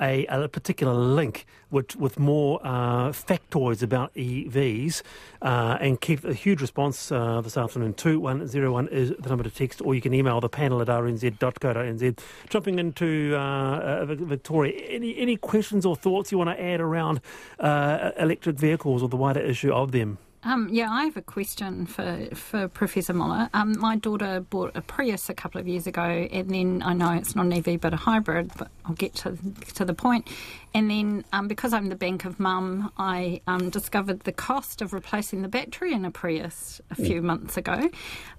a, 0.00 0.24
a 0.26 0.48
particular 0.48 0.94
link 0.94 1.44
which, 1.70 1.96
with 1.96 2.18
more 2.18 2.60
uh, 2.64 3.10
factoids 3.10 3.82
about 3.82 4.14
EVs, 4.14 5.02
uh, 5.42 5.78
and 5.80 6.00
keep 6.00 6.24
a 6.24 6.34
huge 6.34 6.60
response 6.60 7.12
uh, 7.12 7.40
this 7.40 7.56
afternoon. 7.56 7.94
Two 7.94 8.20
one 8.20 8.46
zero 8.46 8.72
one 8.72 8.88
is 8.88 9.12
the 9.18 9.28
number 9.28 9.44
to 9.44 9.50
text, 9.50 9.80
or 9.82 9.94
you 9.94 10.00
can 10.00 10.14
email 10.14 10.40
the 10.40 10.48
panel 10.48 10.80
at 10.80 10.88
rnz.co.nz. 10.88 12.18
Jumping 12.48 12.78
into 12.78 13.34
uh, 13.36 13.38
uh, 13.38 14.04
Victoria, 14.06 14.72
any 14.88 15.16
any 15.18 15.36
questions 15.36 15.84
or 15.84 15.96
thoughts 15.96 16.32
you 16.32 16.38
want 16.38 16.50
to 16.50 16.62
add 16.62 16.80
around 16.80 17.20
uh, 17.58 18.10
electric 18.18 18.56
vehicles 18.56 19.02
or 19.02 19.08
the 19.08 19.16
wider 19.16 19.40
issue 19.40 19.72
of 19.72 19.92
them? 19.92 20.18
Um, 20.44 20.68
yeah, 20.70 20.88
I 20.90 21.04
have 21.04 21.16
a 21.16 21.22
question 21.22 21.86
for, 21.86 22.28
for 22.32 22.68
Professor 22.68 23.12
Moller. 23.12 23.50
Um, 23.54 23.76
my 23.78 23.96
daughter 23.96 24.40
bought 24.40 24.76
a 24.76 24.80
Prius 24.80 25.28
a 25.28 25.34
couple 25.34 25.60
of 25.60 25.66
years 25.66 25.86
ago, 25.86 26.02
and 26.02 26.48
then 26.48 26.82
I 26.84 26.92
know 26.92 27.12
it's 27.12 27.34
not 27.34 27.46
an 27.46 27.52
EV 27.52 27.80
but 27.80 27.92
a 27.92 27.96
hybrid, 27.96 28.52
but 28.56 28.68
I'll 28.84 28.94
get 28.94 29.14
to, 29.16 29.36
to 29.74 29.84
the 29.84 29.94
point. 29.94 30.28
And 30.74 30.90
then 30.90 31.24
um, 31.32 31.48
because 31.48 31.72
I'm 31.72 31.88
the 31.88 31.96
bank 31.96 32.24
of 32.24 32.38
mum, 32.38 32.92
I 32.98 33.40
um, 33.48 33.70
discovered 33.70 34.20
the 34.20 34.32
cost 34.32 34.80
of 34.80 34.92
replacing 34.92 35.42
the 35.42 35.48
battery 35.48 35.92
in 35.92 36.04
a 36.04 36.10
Prius 36.10 36.80
a 36.90 36.94
few 36.94 37.20
months 37.20 37.56
ago. 37.56 37.90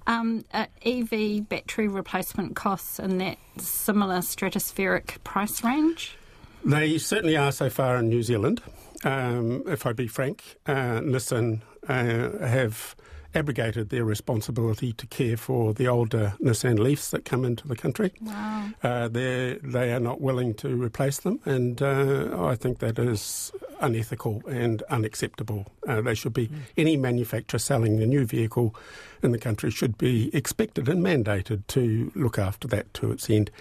Um, 0.07 0.45
uh, 0.53 0.67
EV 0.85 1.49
battery 1.49 1.89
replacement 1.89 2.55
costs 2.55 2.99
in 2.99 3.17
that 3.17 3.37
similar 3.57 4.19
stratospheric 4.19 5.21
price 5.25 5.63
range? 5.63 6.17
They 6.63 6.97
certainly 6.97 7.35
are 7.35 7.51
so 7.51 7.69
far 7.69 7.97
in 7.97 8.09
New 8.09 8.23
Zealand. 8.23 8.61
Um, 9.03 9.63
if 9.67 9.85
I 9.85 9.93
be 9.93 10.07
frank, 10.07 10.57
uh, 10.65 10.99
Nissan 10.99 11.61
have 11.93 12.95
abrogated 13.35 13.89
their 13.89 14.03
responsibility 14.03 14.91
to 14.93 15.05
care 15.05 15.37
for 15.37 15.73
the 15.73 15.87
older 15.87 16.33
Nissan 16.41 16.79
Leafs 16.79 17.11
that 17.11 17.25
come 17.25 17.45
into 17.45 17.67
the 17.67 17.75
country. 17.75 18.11
Wow. 18.21 18.69
Uh, 18.81 19.07
they 19.07 19.59
they 19.63 19.93
are 19.93 19.99
not 19.99 20.19
willing 20.21 20.53
to 20.55 20.69
replace 20.69 21.19
them, 21.19 21.39
and 21.45 21.81
uh, 21.81 22.35
I 22.43 22.55
think 22.55 22.79
that 22.79 22.97
is 22.97 23.51
unethical 23.81 24.41
and 24.47 24.81
unacceptable. 24.83 25.67
Uh, 25.87 26.01
they 26.01 26.15
should 26.15 26.33
be 26.33 26.49
any 26.75 26.97
manufacturer 26.97 27.59
selling 27.59 28.01
a 28.01 28.05
new 28.05 28.25
vehicle 28.25 28.75
in 29.21 29.31
the 29.31 29.37
country 29.37 29.71
should 29.71 29.97
be 29.97 30.33
expected 30.35 30.87
and 30.87 31.03
mandated 31.03 31.65
to 31.67 32.11
look 32.15 32.37
after 32.39 32.67
that 32.67 32.93
to 32.95 33.11
its 33.11 33.29
end. 33.29 33.51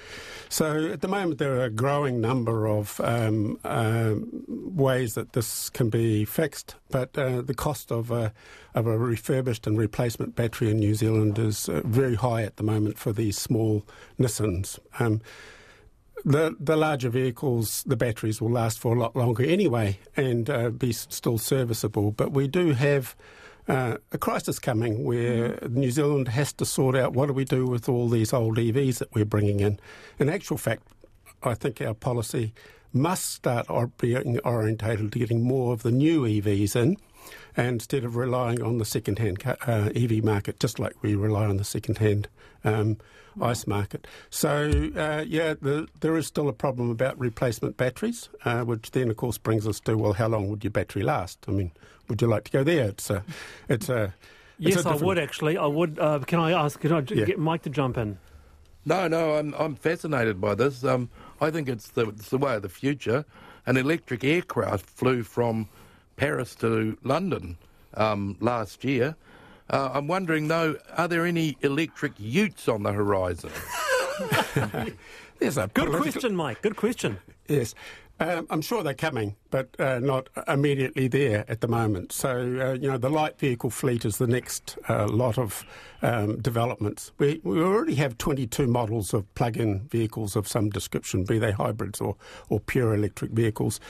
So 0.49 0.87
at 0.93 1.01
the 1.01 1.09
moment, 1.09 1.39
there 1.39 1.55
are 1.57 1.65
a 1.65 1.71
growing 1.71 2.21
number 2.21 2.67
of 2.67 3.01
um, 3.01 3.59
um, 3.65 4.45
ways 4.49 5.15
that 5.15 5.33
this 5.33 5.71
can 5.71 5.91
be 5.91 6.25
fixed, 6.25 6.77
but 6.91 7.17
uh, 7.19 7.43
the 7.43 7.55
cost 7.55 7.91
of 7.91 8.11
a, 8.11 8.33
of 8.75 8.87
a 8.87 8.99
refurbished 8.99 9.67
and 9.67 9.79
replacement 9.79 10.35
battery 10.35 10.71
in 10.71 10.79
New 10.79 10.95
Zealand 10.95 11.39
is 11.39 11.69
uh, 11.69 11.83
very 11.85 12.15
high 12.15 12.43
at 12.43 12.57
the 12.57 12.63
moment 12.63 12.99
for 12.99 13.13
these 13.13 13.39
small 13.39 13.85
Nissans. 14.19 14.79
Um, 14.99 15.21
the 16.25 16.57
the 16.59 16.77
larger 16.77 17.09
vehicles, 17.09 17.85
the 17.87 17.97
batteries 17.97 18.41
will 18.41 18.51
last 18.51 18.79
for 18.79 18.95
a 18.95 18.99
lot 18.99 19.15
longer 19.15 19.45
anyway 19.45 19.99
and 20.17 20.51
uh, 20.51 20.71
be 20.71 20.93
still 20.93 21.39
serviceable. 21.39 22.11
But 22.11 22.33
we 22.33 22.49
do 22.49 22.73
have 22.73 23.15
uh, 23.69 23.99
a 24.13 24.19
crisis 24.19 24.59
coming 24.59 25.05
where 25.05 25.59
New 25.69 25.91
Zealand 25.91 26.29
has 26.29 26.53
to 26.55 26.65
sort 26.65 26.97
out 26.97 27.13
what 27.13 27.27
do 27.27 27.33
we 27.33 27.45
do 27.45 27.67
with 27.67 27.89
all 27.89 28.09
these 28.09 28.33
old 28.33 28.57
EVs 28.57 28.99
that 28.99 29.15
we're 29.15 29.25
bringing 29.25 29.61
in. 29.61 29.79
In 30.19 30.29
actual 30.29 30.57
fact, 30.57 30.83
I 31.43 31.55
think 31.55 31.81
our 31.81 31.95
policy 31.95 32.55
must 32.93 33.35
start 33.35 33.67
being 33.99 34.39
orientated 34.41 35.13
to 35.13 35.19
getting 35.19 35.43
more 35.43 35.73
of 35.73 35.83
the 35.83 35.91
new 35.91 36.23
EVs 36.23 36.75
in 36.75 36.97
instead 37.59 38.05
of 38.05 38.17
relying 38.17 38.63
on 38.63 38.79
the 38.79 38.85
second-hand 38.85 39.43
uh, 39.67 39.91
EV 39.95 40.23
market, 40.23 40.61
just 40.61 40.79
like 40.79 40.95
we 41.03 41.15
rely 41.15 41.47
on 41.47 41.57
the 41.57 41.65
second-hand 41.65 42.29
um, 42.65 42.97
ICE 43.41 43.67
market. 43.67 44.07
So, 44.31 44.91
uh, 44.97 45.25
yeah, 45.27 45.55
the, 45.61 45.89
there 46.01 46.17
is 46.17 46.27
still 46.27 46.49
a 46.49 46.53
problem 46.53 46.91
about 46.91 47.19
replacement 47.19 47.77
batteries, 47.77 48.29
uh, 48.45 48.63
which 48.63 48.93
then, 48.93 49.11
of 49.11 49.17
course, 49.17 49.39
brings 49.39 49.67
us 49.67 49.81
to, 49.81 49.97
well, 49.97 50.13
how 50.13 50.29
long 50.29 50.49
would 50.49 50.65
your 50.65 50.71
battery 50.71 51.03
last? 51.03 51.45
I 51.49 51.53
mean, 51.53 51.73
would 52.09 52.23
you 52.23 52.29
like 52.29 52.45
to 52.45 52.51
go 52.51 52.65
there? 52.65 52.89
It's 52.89 53.11
a, 53.11 53.25
it's 53.69 53.89
a. 53.89 54.15
It's 54.61 54.75
yes, 54.75 54.87
I 54.87 54.97
would 54.97 55.19
actually. 55.19 55.57
I 55.57 55.67
would. 55.67 56.01
Uh, 56.01 56.19
can 56.21 56.41
I 56.41 56.51
ask? 56.51 56.81
Can 56.81 56.91
I 56.91 57.05
yeah. 57.09 57.25
get 57.25 57.39
Mike 57.39 57.63
to 57.63 57.71
jump 57.71 57.97
in? 57.97 58.19
No, 58.85 59.07
no, 59.07 59.35
I'm 59.35 59.55
I'm 59.55 59.77
fascinated 59.77 60.41
by 60.41 60.57
this. 60.57 60.83
Um, 60.83 61.11
I 61.41 61.53
think 61.53 61.69
it's 61.69 61.91
the, 61.91 62.09
it's 62.09 62.31
the 62.31 62.39
way 62.39 62.57
of 62.57 62.63
the 62.63 62.69
future. 62.69 63.25
An 63.67 63.77
electric 63.77 64.25
aircraft 64.25 64.91
flew 64.91 65.23
from 65.23 65.69
Paris 66.19 66.55
to 66.57 66.99
London 67.03 67.57
um, 67.95 68.37
last 68.41 68.85
year. 68.85 69.17
Uh, 69.71 69.91
I'm 69.95 70.09
wondering, 70.09 70.49
though, 70.49 70.77
are 70.97 71.09
there 71.09 71.25
any 71.25 71.57
electric 71.63 72.13
utes 72.19 72.69
on 72.69 72.83
the 72.83 72.93
horizon? 72.93 73.51
There's 75.39 75.57
a 75.57 75.69
good 75.69 75.87
political... 75.87 76.13
question, 76.13 76.37
Mike. 76.37 76.61
Good 76.61 76.77
question. 76.77 77.19
Yes. 77.47 77.75
Um, 78.21 78.47
I'm 78.51 78.63
sure 78.63 78.83
they're 78.83 78.95
coming, 78.95 79.37
but 79.51 79.69
uh, 79.79 80.01
not 80.01 80.29
immediately 80.49 81.07
there 81.07 81.45
at 81.49 81.61
the 81.61 81.69
moment. 81.69 82.11
So, 82.11 82.31
uh, 82.31 82.73
you 82.73 82.91
know, 82.91 82.99
the 82.99 83.11
light 83.11 83.39
vehicle 83.39 83.71
fleet 83.71 84.05
is 84.05 84.19
the 84.19 84.27
next 84.27 84.77
uh, 84.89 85.07
lot 85.07 85.39
of 85.39 85.65
um, 86.03 86.41
developments. 86.41 87.13
We, 87.19 87.41
we 87.45 87.61
already 87.61 87.95
have 87.97 88.19
22 88.19 88.67
models 88.67 89.15
of 89.15 89.33
plug-in 89.35 89.89
vehicles 89.89 90.37
of 90.37 90.49
some 90.49 90.71
description, 90.71 91.25
be 91.25 91.39
they 91.39 91.53
hybrids 91.53 92.01
or, 92.01 92.17
or 92.49 92.61
pure 92.61 92.95
electric 92.95 93.31
vehicles. 93.33 93.81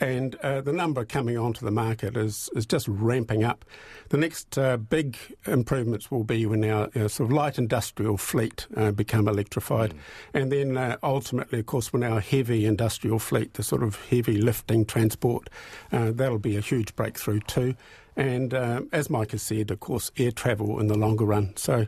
And 0.00 0.34
uh, 0.36 0.60
the 0.60 0.72
number 0.72 1.04
coming 1.04 1.38
onto 1.38 1.64
the 1.64 1.70
market 1.70 2.16
is, 2.16 2.50
is 2.54 2.66
just 2.66 2.88
ramping 2.88 3.44
up. 3.44 3.64
The 4.08 4.16
next 4.16 4.58
uh, 4.58 4.76
big 4.76 5.16
improvements 5.46 6.10
will 6.10 6.24
be 6.24 6.44
when 6.46 6.64
our, 6.64 6.90
our, 6.96 7.08
sort 7.08 7.30
of 7.30 7.32
light 7.32 7.58
industrial 7.58 8.16
fleet 8.16 8.66
uh, 8.76 8.90
become 8.90 9.28
electrified. 9.28 9.94
Mm. 9.94 9.98
And 10.34 10.52
then 10.52 10.76
uh, 10.76 10.96
ultimately, 11.02 11.60
of 11.60 11.66
course, 11.66 11.92
when 11.92 12.02
our 12.02 12.20
heavy 12.20 12.66
industrial 12.66 13.18
fleet, 13.18 13.54
the 13.54 13.62
sort 13.74 13.82
of 13.82 13.96
heavy 14.06 14.40
lifting 14.40 14.84
transport, 14.84 15.50
uh, 15.90 16.12
that'll 16.12 16.38
be 16.38 16.56
a 16.56 16.60
huge 16.60 16.94
breakthrough 16.94 17.40
too. 17.40 17.74
And 18.14 18.54
uh, 18.54 18.82
as 18.92 19.10
Mike 19.10 19.32
has 19.32 19.42
said, 19.42 19.72
of 19.72 19.80
course, 19.80 20.12
air 20.16 20.30
travel 20.30 20.78
in 20.78 20.86
the 20.86 20.96
longer 20.96 21.24
run. 21.24 21.56
So 21.56 21.86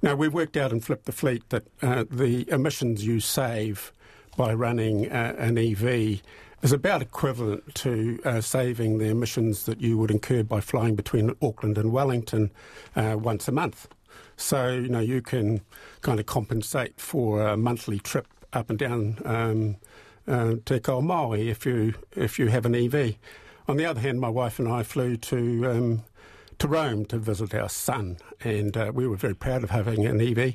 now 0.00 0.14
we've 0.14 0.32
worked 0.32 0.56
out 0.56 0.72
and 0.72 0.82
Flip 0.82 1.04
the 1.04 1.12
Fleet 1.12 1.46
that 1.50 1.64
uh, 1.82 2.04
the 2.10 2.50
emissions 2.50 3.06
you 3.06 3.20
save 3.20 3.92
by 4.38 4.54
running 4.54 5.12
uh, 5.12 5.34
an 5.36 5.58
EV 5.58 6.22
is 6.62 6.72
about 6.72 7.02
equivalent 7.02 7.74
to 7.74 8.18
uh, 8.24 8.40
saving 8.40 8.96
the 8.96 9.10
emissions 9.10 9.66
that 9.66 9.82
you 9.82 9.98
would 9.98 10.10
incur 10.10 10.42
by 10.42 10.62
flying 10.62 10.96
between 10.96 11.36
Auckland 11.42 11.76
and 11.76 11.92
Wellington 11.92 12.50
uh, 12.96 13.14
once 13.20 13.46
a 13.46 13.52
month. 13.52 13.88
So, 14.38 14.70
you 14.70 14.88
know, 14.88 15.00
you 15.00 15.20
can 15.20 15.60
kind 16.00 16.18
of 16.18 16.24
compensate 16.24 16.98
for 16.98 17.46
a 17.46 17.58
monthly 17.58 17.98
trip 17.98 18.26
up 18.54 18.70
and 18.70 18.78
down 18.78 19.18
um, 19.26 19.76
uh, 20.28 20.54
Te 20.64 20.76
Ika-a-Māui 20.76 21.48
if 21.48 21.66
you, 21.66 21.94
if 22.14 22.38
you 22.38 22.48
have 22.48 22.66
an 22.66 22.74
EV. 22.74 23.16
On 23.68 23.76
the 23.76 23.84
other 23.84 24.00
hand, 24.00 24.20
my 24.20 24.28
wife 24.28 24.58
and 24.58 24.68
I 24.68 24.82
flew 24.82 25.16
to 25.16 25.70
um, 25.70 26.02
to 26.58 26.68
Rome 26.68 27.04
to 27.06 27.18
visit 27.18 27.54
our 27.54 27.68
son, 27.68 28.18
and 28.40 28.76
uh, 28.76 28.90
we 28.94 29.06
were 29.06 29.16
very 29.16 29.34
proud 29.34 29.62
of 29.62 29.70
having 29.70 30.06
an 30.06 30.20
EV. 30.20 30.54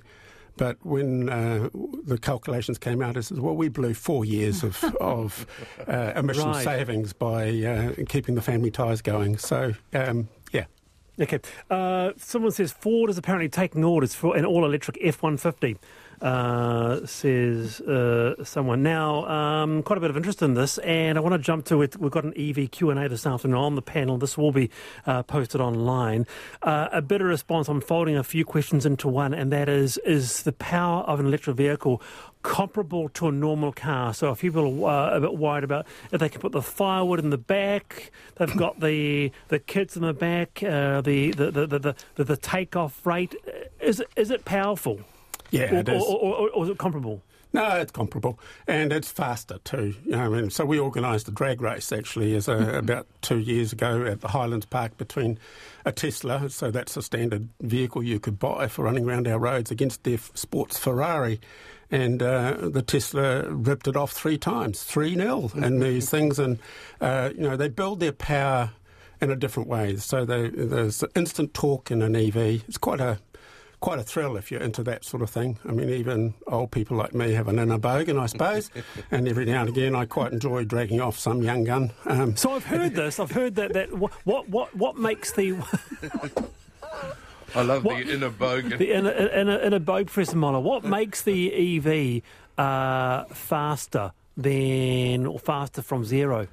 But 0.58 0.78
when 0.86 1.30
uh, 1.30 1.70
the 2.04 2.18
calculations 2.18 2.78
came 2.78 3.02
out, 3.02 3.18
it 3.18 3.24
says, 3.24 3.40
well, 3.40 3.56
we 3.56 3.70
blew 3.70 3.94
four 3.94 4.26
years 4.26 4.64
of, 4.64 4.84
of 5.02 5.48
uh, 5.88 6.14
emission 6.16 6.50
right. 6.50 6.64
savings 6.64 7.14
by 7.14 7.50
uh, 7.50 7.94
keeping 8.08 8.36
the 8.36 8.42
family 8.42 8.70
ties 8.70 9.02
going. 9.02 9.38
So, 9.38 9.74
um, 9.94 10.30
yeah. 10.52 10.66
Okay. 11.20 11.40
Uh, 11.70 12.12
someone 12.18 12.52
says 12.52 12.72
Ford 12.72 13.10
is 13.10 13.18
apparently 13.18 13.50
taking 13.50 13.84
orders 13.84 14.14
for 14.14 14.36
an 14.36 14.46
all 14.46 14.66
electric 14.66 14.98
F 15.02 15.22
150 15.22 15.78
uh, 16.22 17.06
says 17.06 17.82
uh, 17.82 18.44
someone. 18.44 18.84
Now, 18.84 19.26
um, 19.28 19.84
quite 19.84 19.98
a 19.98 20.02
bit 20.02 20.10
of 20.10 20.18
interest 20.18 20.42
in 20.42 20.54
this, 20.54 20.78
and 20.80 21.18
I 21.18 21.22
want 21.22 21.34
to 21.34 21.40
jump 21.40 21.66
to 21.66 21.82
it. 21.82 21.98
We've 21.98 22.12
got 22.12 22.24
an 22.24 22.34
EV 22.38 22.72
Q&A 22.72 23.10
this 23.10 23.26
afternoon 23.26 23.58
on 23.58 23.76
the 23.76 23.82
panel. 23.82 24.18
This 24.18 24.38
will 24.38 24.52
be 24.52 24.70
uh, 25.06 25.24
posted 25.24 25.62
online. 25.62 26.28
Uh, 26.62 26.90
a 26.92 27.02
bit 27.02 27.22
of 27.22 27.28
response. 27.28 27.68
I'm 27.68 27.82
folding 27.82 28.16
a 28.16 28.24
few 28.24 28.46
questions 28.46 28.86
into 28.86 29.08
one, 29.08 29.34
and 29.34 29.52
that 29.52 29.68
is, 29.68 29.98
is 30.00 30.44
the 30.44 30.54
power 30.54 31.04
of 31.04 31.20
an 31.20 31.26
electric 31.26 31.58
vehicle 31.58 32.02
comparable 32.44 33.10
to 33.10 33.28
a 33.28 33.32
normal 33.32 33.72
car. 33.72 34.14
So 34.14 34.32
if 34.32 34.42
people 34.42 34.86
are 34.86 35.12
uh, 35.12 35.18
a 35.18 35.22
bit 35.22 35.38
worried 35.38 35.64
about 35.64 35.86
if 36.12 36.20
they 36.20 36.30
can 36.30 36.42
put 36.42 36.52
the 36.52 36.62
firewood 36.62 37.20
in 37.20 37.30
the 37.30 37.38
back, 37.38 38.12
they've 38.36 38.56
got 38.56 38.80
the 38.80 39.32
the 39.50 39.60
kits 39.60 39.96
in 39.96 40.02
the 40.02 40.14
back, 40.14 40.62
uh, 40.64 41.02
the, 41.02 41.32
the, 41.32 41.52
the, 41.52 41.68
the, 41.68 41.96
the, 42.16 42.24
the 42.24 42.38
takeoff 42.38 43.06
rate. 43.06 43.36
Is, 43.80 44.04
is 44.16 44.32
it 44.32 44.46
powerful? 44.46 45.02
Yeah, 45.52 45.76
or, 45.76 45.80
it 45.80 45.90
is. 45.90 46.04
Or, 46.04 46.18
or, 46.18 46.50
or, 46.50 46.64
is 46.64 46.70
it 46.70 46.78
comparable? 46.78 47.22
No, 47.54 47.68
it's 47.76 47.92
comparable, 47.92 48.40
and 48.66 48.94
it's 48.94 49.12
faster 49.12 49.58
too. 49.66 49.94
I 50.14 50.30
mean, 50.30 50.50
so 50.50 50.66
we 50.66 50.80
organised 50.80 51.28
a 51.28 51.32
drag 51.32 51.62
race 51.62 51.92
actually 51.92 52.34
as 52.34 52.48
a, 52.48 52.56
mm-hmm. 52.56 52.76
about 52.76 53.08
two 53.22 53.40
years 53.40 53.74
ago 53.74 54.06
at 54.06 54.22
the 54.22 54.30
Highlands 54.30 54.66
Park 54.66 54.98
between 54.98 55.38
a 55.86 55.92
Tesla, 55.92 56.50
so 56.50 56.72
that's 56.72 56.96
a 56.96 57.02
standard 57.02 57.50
vehicle 57.60 58.04
you 58.04 58.22
could 58.22 58.40
buy 58.40 58.68
for 58.68 58.86
running 58.86 59.06
around 59.06 59.28
our 59.28 59.38
roads, 59.38 59.70
against 59.70 60.06
their 60.06 60.18
sports 60.34 60.78
Ferrari, 60.78 61.42
and 61.92 62.24
uh, 62.24 62.56
the 62.58 62.82
Tesla 62.82 63.50
ripped 63.50 63.88
it 63.90 63.98
off 63.98 64.14
three 64.14 64.38
times, 64.38 64.84
three 64.84 65.16
0 65.16 65.52
and 65.56 65.82
these 65.82 66.10
things, 66.10 66.40
and 66.40 66.58
uh, 67.02 67.32
you 67.36 67.42
know 67.42 67.58
they 67.58 67.68
build 67.68 68.00
their 68.00 68.14
power 68.14 68.72
in 69.20 69.30
a 69.30 69.36
different 69.36 69.68
way. 69.68 69.98
So 69.98 70.24
they, 70.26 70.50
there's 70.50 71.04
instant 71.16 71.54
torque 71.54 71.92
in 71.92 72.02
an 72.02 72.16
EV. 72.16 72.38
It's 72.38 72.78
quite 72.78 73.02
a 73.02 73.20
quite 73.82 74.00
a 74.00 74.04
thrill 74.04 74.38
if 74.38 74.52
you're 74.52 74.62
into 74.62 74.84
that 74.84 75.04
sort 75.04 75.22
of 75.22 75.30
thing. 75.30 75.58
I 75.68 75.72
mean, 75.72 75.90
even 75.90 76.34
old 76.48 76.72
people 76.72 76.96
like 76.96 77.14
me 77.14 77.34
have 77.34 77.48
an 77.48 77.60
inner 77.60 77.78
bogan, 77.78 78.20
I 78.20 78.28
suppose, 78.28 78.70
and 79.12 79.28
every 79.28 79.46
now 79.46 79.62
and 79.62 79.70
again 79.70 79.96
I 79.96 80.06
quite 80.06 80.32
enjoy 80.32 80.64
dragging 80.64 81.02
off 81.02 81.20
some 81.20 81.42
young 81.42 81.66
gun. 81.66 81.92
Um, 82.06 82.38
so 82.38 82.54
I've 82.54 82.66
heard 82.66 82.96
this. 82.96 83.20
I've 83.20 83.32
heard 83.32 83.56
that 83.56 83.74
that 83.74 83.92
what 83.98 84.14
what 84.24 84.74
what 84.76 84.98
makes 84.98 85.34
the 85.34 85.58
I 87.54 87.64
love 87.64 87.84
what, 87.84 88.06
the 88.06 88.14
inner 88.14 88.30
bogan. 88.30 88.78
The 88.78 88.94
inner, 88.94 89.12
inner, 89.12 89.60
inner 89.60 89.80
bogan, 89.80 90.06
Professor 90.06 90.38
Moller. 90.38 90.62
What 90.62 90.86
makes 90.86 91.22
the 91.24 91.78
EV 91.78 92.22
uh, 92.58 93.26
faster 93.26 94.14
than 94.38 95.26
or 95.26 95.38
faster 95.38 95.82
from 95.82 96.06
zero? 96.06 96.48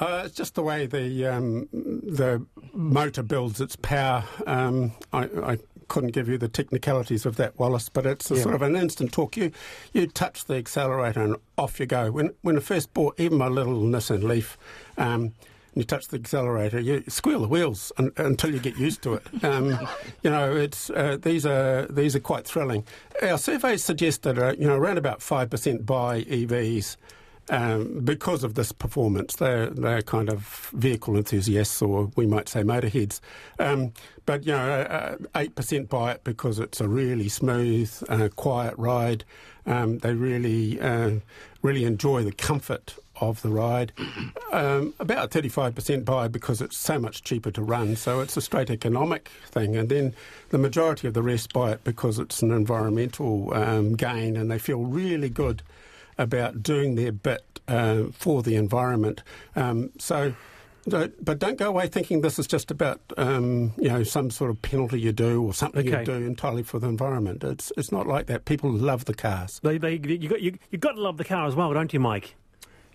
Uh, 0.00 0.22
it's 0.24 0.34
just 0.34 0.56
the 0.56 0.62
way 0.62 0.86
the 0.86 1.26
um, 1.26 1.68
the 1.72 2.44
motor 2.74 3.22
builds 3.22 3.60
its 3.60 3.76
power. 3.76 4.24
Um, 4.46 4.92
I, 5.12 5.24
I, 5.24 5.58
couldn't 5.88 6.12
give 6.12 6.30
you 6.30 6.38
the 6.38 6.48
technicalities 6.48 7.26
of 7.26 7.36
that, 7.36 7.58
Wallace, 7.58 7.90
but 7.90 8.06
it's 8.06 8.30
a 8.30 8.36
yeah. 8.36 8.42
sort 8.42 8.54
of 8.54 8.62
an 8.62 8.74
instant 8.74 9.12
torque. 9.12 9.36
You 9.36 9.52
you 9.92 10.06
touch 10.06 10.46
the 10.46 10.54
accelerator 10.54 11.20
and 11.20 11.36
off 11.58 11.78
you 11.78 11.84
go. 11.84 12.10
When 12.10 12.30
when 12.40 12.56
I 12.56 12.60
first 12.60 12.94
bought 12.94 13.20
even 13.20 13.36
my 13.38 13.48
little 13.48 13.82
Nissan 13.82 14.22
Leaf. 14.22 14.56
Um, 14.96 15.34
you 15.76 15.82
touch 15.82 16.08
the 16.08 16.16
accelerator, 16.16 16.78
you 16.78 17.02
squeal 17.08 17.40
the 17.40 17.48
wheels 17.48 17.90
un, 17.98 18.12
until 18.16 18.52
you 18.52 18.60
get 18.60 18.76
used 18.76 19.02
to 19.02 19.14
it. 19.14 19.44
Um, 19.44 19.70
you 20.22 20.30
know, 20.30 20.54
it's 20.54 20.88
uh, 20.90 21.18
these 21.20 21.44
are 21.44 21.86
these 21.86 22.14
are 22.14 22.20
quite 22.20 22.46
thrilling. 22.46 22.84
Our 23.22 23.38
surveys 23.38 23.84
suggest 23.84 24.22
that 24.22 24.38
uh, 24.38 24.54
you 24.58 24.66
know 24.66 24.76
around 24.76 24.98
about 24.98 25.20
five 25.20 25.50
percent 25.50 25.84
buy 25.84 26.22
EVs 26.22 26.96
um, 27.50 28.00
because 28.00 28.44
of 28.44 28.54
this 28.54 28.72
performance. 28.72 29.36
They're, 29.36 29.66
they're 29.66 30.02
kind 30.02 30.28
of 30.28 30.70
vehicle 30.74 31.16
enthusiasts, 31.16 31.80
or 31.82 32.10
we 32.16 32.26
might 32.26 32.48
say 32.48 32.62
motorheads. 32.62 33.20
Um, 33.58 33.92
but, 34.26 34.46
you 34.46 34.52
know, 34.52 34.58
uh, 34.58 35.16
8% 35.34 35.88
buy 35.88 36.12
it 36.12 36.24
because 36.24 36.58
it's 36.58 36.80
a 36.80 36.88
really 36.88 37.28
smooth, 37.28 37.92
uh, 38.08 38.28
quiet 38.34 38.74
ride. 38.78 39.24
Um, 39.66 39.98
they 39.98 40.14
really, 40.14 40.80
uh, 40.80 41.12
really 41.62 41.84
enjoy 41.84 42.24
the 42.24 42.32
comfort 42.32 42.96
of 43.20 43.42
the 43.42 43.50
ride. 43.50 43.92
Um, 44.52 44.94
about 45.00 45.32
35% 45.32 46.04
buy 46.04 46.28
because 46.28 46.60
it's 46.60 46.76
so 46.76 46.96
much 46.96 47.24
cheaper 47.24 47.50
to 47.50 47.60
run, 47.60 47.96
so 47.96 48.20
it's 48.20 48.36
a 48.36 48.40
straight 48.40 48.70
economic 48.70 49.28
thing. 49.46 49.76
And 49.76 49.88
then 49.88 50.14
the 50.50 50.58
majority 50.58 51.08
of 51.08 51.14
the 51.14 51.24
rest 51.24 51.52
buy 51.52 51.72
it 51.72 51.82
because 51.82 52.20
it's 52.20 52.40
an 52.40 52.52
environmental 52.52 53.52
um, 53.52 53.96
gain 53.96 54.36
and 54.36 54.48
they 54.48 54.60
feel 54.60 54.84
really 54.84 55.28
good 55.28 55.64
about 56.18 56.62
doing 56.62 56.94
their 56.94 57.12
bit 57.12 57.60
uh, 57.68 58.04
for 58.12 58.42
the 58.42 58.56
environment. 58.56 59.22
Um, 59.56 59.90
so. 59.98 60.34
But 60.86 61.38
don't 61.38 61.56
go 61.56 61.70
away 61.70 61.86
thinking 61.86 62.20
this 62.20 62.38
is 62.38 62.46
just 62.46 62.70
about 62.70 63.00
um, 63.16 63.72
you 63.78 63.88
know 63.88 64.02
some 64.02 64.30
sort 64.30 64.50
of 64.50 64.60
penalty 64.60 65.00
you 65.00 65.12
do 65.12 65.42
or 65.42 65.54
something 65.54 65.88
okay. 65.88 66.00
you 66.00 66.04
do 66.04 66.12
entirely 66.12 66.62
for 66.62 66.78
the 66.78 66.88
environment. 66.88 67.42
It's 67.42 67.72
it's 67.78 67.90
not 67.90 68.06
like 68.06 68.26
that. 68.26 68.44
People 68.44 68.70
love 68.70 69.06
the 69.06 69.14
cars. 69.14 69.60
They, 69.62 69.78
they, 69.78 69.94
you 69.94 70.28
got 70.28 70.42
you, 70.42 70.58
you 70.70 70.76
got 70.76 70.92
to 70.92 71.00
love 71.00 71.16
the 71.16 71.24
car 71.24 71.46
as 71.46 71.54
well, 71.54 71.72
don't 71.72 71.90
you, 71.94 72.00
Mike? 72.00 72.34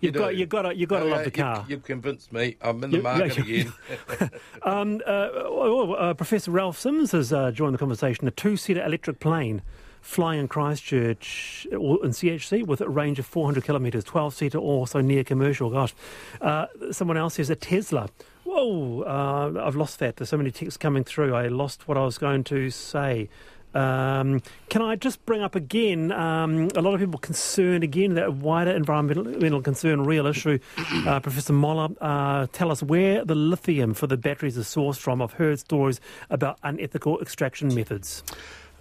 You've 0.00 0.14
you 0.14 0.20
got, 0.20 0.36
you 0.36 0.46
got 0.46 0.62
to, 0.62 0.74
you 0.74 0.86
got 0.86 1.00
to 1.00 1.04
oh, 1.04 1.08
love 1.08 1.24
the 1.24 1.30
car. 1.30 1.64
You, 1.68 1.76
have 1.76 1.84
convinced 1.84 2.32
me. 2.32 2.56
I'm 2.62 2.82
in 2.84 2.90
the 2.90 2.96
you, 2.98 3.02
market 3.02 3.38
again. 3.38 3.72
um, 4.62 5.02
uh, 5.06 5.28
oh, 5.34 5.90
oh, 5.90 5.92
uh, 5.92 6.14
Professor 6.14 6.50
Ralph 6.50 6.78
Sims 6.78 7.12
has 7.12 7.32
uh, 7.32 7.50
joined 7.50 7.74
the 7.74 7.78
conversation. 7.78 8.26
A 8.26 8.30
two-seater 8.30 8.82
electric 8.82 9.20
plane 9.20 9.60
flying 10.00 10.40
in 10.40 10.48
Christchurch 10.48 11.66
or 11.72 12.04
in 12.04 12.10
CHC 12.10 12.66
with 12.66 12.80
a 12.80 12.88
range 12.88 13.18
of 13.18 13.26
400 13.26 13.64
kilometres, 13.64 14.04
12 14.04 14.34
seater, 14.34 14.58
also 14.58 15.00
near 15.00 15.24
commercial. 15.24 15.70
Gosh, 15.70 15.94
uh, 16.40 16.66
someone 16.90 17.16
else 17.16 17.34
says 17.34 17.50
a 17.50 17.56
Tesla. 17.56 18.08
Whoa, 18.44 19.02
uh, 19.02 19.64
I've 19.64 19.76
lost 19.76 19.98
that. 20.00 20.16
There's 20.16 20.28
so 20.28 20.36
many 20.36 20.50
texts 20.50 20.76
coming 20.76 21.04
through. 21.04 21.34
I 21.34 21.48
lost 21.48 21.86
what 21.86 21.96
I 21.96 22.04
was 22.04 22.18
going 22.18 22.44
to 22.44 22.70
say. 22.70 23.28
Um, 23.74 24.42
can 24.68 24.82
I 24.82 24.96
just 24.96 25.24
bring 25.26 25.42
up 25.42 25.54
again? 25.54 26.10
Um, 26.10 26.68
a 26.74 26.82
lot 26.82 26.94
of 26.94 27.00
people 27.00 27.20
concerned 27.20 27.84
again 27.84 28.14
that 28.14 28.34
wider 28.34 28.72
environmental 28.72 29.62
concern, 29.62 30.04
real 30.04 30.26
issue. 30.26 30.58
Uh, 31.06 31.20
Professor 31.20 31.52
Moller, 31.52 31.88
uh, 32.00 32.46
tell 32.52 32.70
us 32.72 32.82
where 32.82 33.24
the 33.24 33.34
lithium 33.34 33.94
for 33.94 34.06
the 34.06 34.16
batteries 34.16 34.56
is 34.56 34.66
sourced 34.66 34.98
from. 34.98 35.22
I've 35.22 35.34
heard 35.34 35.60
stories 35.60 36.00
about 36.30 36.58
unethical 36.62 37.20
extraction 37.20 37.72
methods. 37.74 38.24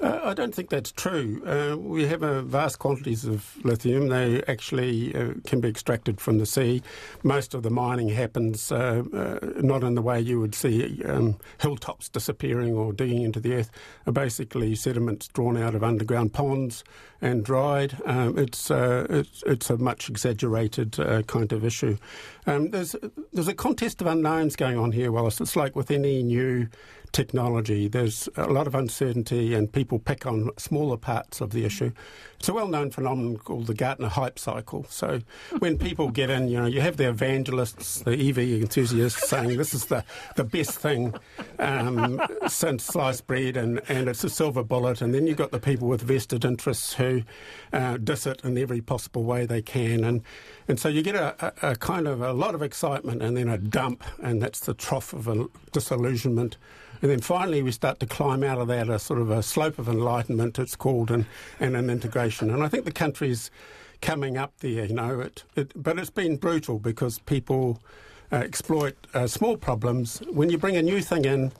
Uh, 0.01 0.19
I 0.23 0.33
don't 0.33 0.55
think 0.55 0.69
that's 0.69 0.91
true. 0.93 1.41
Uh, 1.45 1.77
we 1.77 2.07
have 2.07 2.23
uh, 2.23 2.41
vast 2.41 2.79
quantities 2.79 3.25
of 3.25 3.57
lithium. 3.65 4.07
They 4.07 4.41
actually 4.43 5.13
uh, 5.13 5.33
can 5.45 5.59
be 5.59 5.67
extracted 5.67 6.21
from 6.21 6.37
the 6.37 6.45
sea. 6.45 6.81
Most 7.23 7.53
of 7.53 7.63
the 7.63 7.69
mining 7.69 8.07
happens 8.09 8.71
uh, 8.71 9.03
uh, 9.13 9.39
not 9.57 9.83
in 9.83 9.95
the 9.95 10.01
way 10.01 10.21
you 10.21 10.39
would 10.39 10.55
see 10.55 11.03
um, 11.03 11.37
hilltops 11.59 12.07
disappearing 12.07 12.73
or 12.75 12.93
digging 12.93 13.23
into 13.23 13.41
the 13.41 13.55
earth. 13.55 13.71
basically, 14.11 14.73
sediments 14.73 15.27
drawn 15.27 15.57
out 15.57 15.75
of 15.75 15.83
underground 15.83 16.31
ponds 16.33 16.83
and 17.21 17.43
dried. 17.43 17.97
Um, 18.05 18.37
it's, 18.37 18.71
it's, 18.71 19.43
it's 19.45 19.69
a 19.69 19.77
much 19.77 20.09
exaggerated 20.09 20.97
kind 21.27 21.51
of 21.51 21.65
issue. 21.65 21.97
Um, 22.47 22.69
there's 22.69 22.95
there's 23.33 23.47
a 23.47 23.53
contest 23.53 24.01
of 24.01 24.07
unknowns 24.07 24.55
going 24.55 24.77
on 24.77 24.91
here, 24.93 25.11
Wallace. 25.11 25.41
It's 25.41 25.55
like 25.55 25.75
with 25.75 25.91
any 25.91 26.23
new 26.23 26.69
technology. 27.11 27.87
There's 27.87 28.29
a 28.35 28.47
lot 28.47 28.67
of 28.67 28.75
uncertainty, 28.75 29.53
and 29.53 29.71
people 29.71 29.99
pick 29.99 30.25
on 30.25 30.51
smaller 30.57 30.97
parts 30.97 31.41
of 31.41 31.51
the 31.51 31.65
issue. 31.65 31.91
It's 32.39 32.47
a 32.47 32.53
well-known 32.53 32.91
phenomenon 32.91 33.37
called 33.37 33.67
the 33.67 33.73
Gartner 33.73 34.07
hype 34.07 34.39
cycle. 34.39 34.85
So 34.89 35.19
when 35.59 35.77
people 35.77 36.09
get 36.19 36.29
in, 36.29 36.47
you 36.47 36.59
know, 36.59 36.67
you 36.67 36.81
have 36.81 36.97
the 36.97 37.09
evangelists, 37.09 38.01
the 38.01 38.11
EV 38.11 38.37
enthusiasts 38.37 39.27
saying 39.27 39.57
this 39.57 39.73
is 39.73 39.85
the, 39.85 40.05
the 40.35 40.43
best 40.43 40.79
thing 40.79 41.15
um, 41.59 42.21
since 42.47 42.85
sliced 42.85 43.27
bread, 43.27 43.57
and, 43.57 43.81
and 43.89 44.07
it's 44.07 44.23
a 44.23 44.29
silver 44.29 44.63
bullet. 44.63 45.01
And 45.01 45.13
then 45.13 45.27
you've 45.27 45.37
got 45.37 45.51
the 45.51 45.59
people 45.59 45.87
with 45.87 46.01
vested 46.01 46.45
interests 46.45 46.93
who 46.93 47.23
uh, 47.73 47.97
diss 47.97 48.25
it 48.25 48.41
in 48.43 48.57
every 48.57 48.81
possible 48.81 49.23
way 49.23 49.45
they 49.45 49.61
can, 49.61 50.03
and 50.03 50.21
and 50.67 50.79
so 50.79 50.87
you 50.87 51.01
get 51.01 51.15
a, 51.15 51.53
a, 51.63 51.71
a 51.71 51.75
kind 51.75 52.07
of 52.07 52.21
a 52.21 52.31
lot 52.31 52.55
of 52.55 52.61
excitement, 52.61 53.21
and 53.21 53.35
then 53.35 53.49
a 53.49 53.57
dump, 53.57 54.03
and 54.21 54.41
that's 54.41 54.61
the 54.61 54.73
trough 54.73 55.13
of 55.13 55.27
a 55.27 55.47
disillusionment. 55.71 56.57
And 57.01 57.09
then 57.09 57.21
finally, 57.21 57.61
we 57.61 57.71
start 57.71 57.99
to 58.01 58.05
climb 58.05 58.43
out 58.43 58.57
of 58.57 58.67
that, 58.67 58.89
a 58.89 58.99
sort 58.99 59.21
of 59.21 59.31
a 59.31 59.41
slope 59.41 59.79
of 59.79 59.87
enlightenment, 59.87 60.59
it's 60.59 60.75
called, 60.75 61.09
and, 61.11 61.25
and 61.59 61.75
an 61.77 61.89
integration. 61.89 62.49
And 62.49 62.61
I 62.63 62.67
think 62.67 62.85
the 62.85 62.91
country's 62.91 63.51
coming 64.01 64.37
up 64.37 64.53
there, 64.59 64.85
you 64.85 64.93
know. 64.93 65.19
It, 65.21 65.43
it, 65.55 65.71
but 65.81 65.97
it's 65.97 66.09
been 66.09 66.35
brutal 66.35 66.79
because 66.79 67.19
people 67.19 67.81
uh, 68.31 68.37
exploit 68.37 68.95
uh, 69.13 69.27
small 69.27 69.57
problems. 69.57 70.21
When 70.29 70.49
you 70.49 70.57
bring 70.57 70.75
a 70.75 70.81
new 70.81 71.01
thing 71.01 71.25
in, 71.25 71.51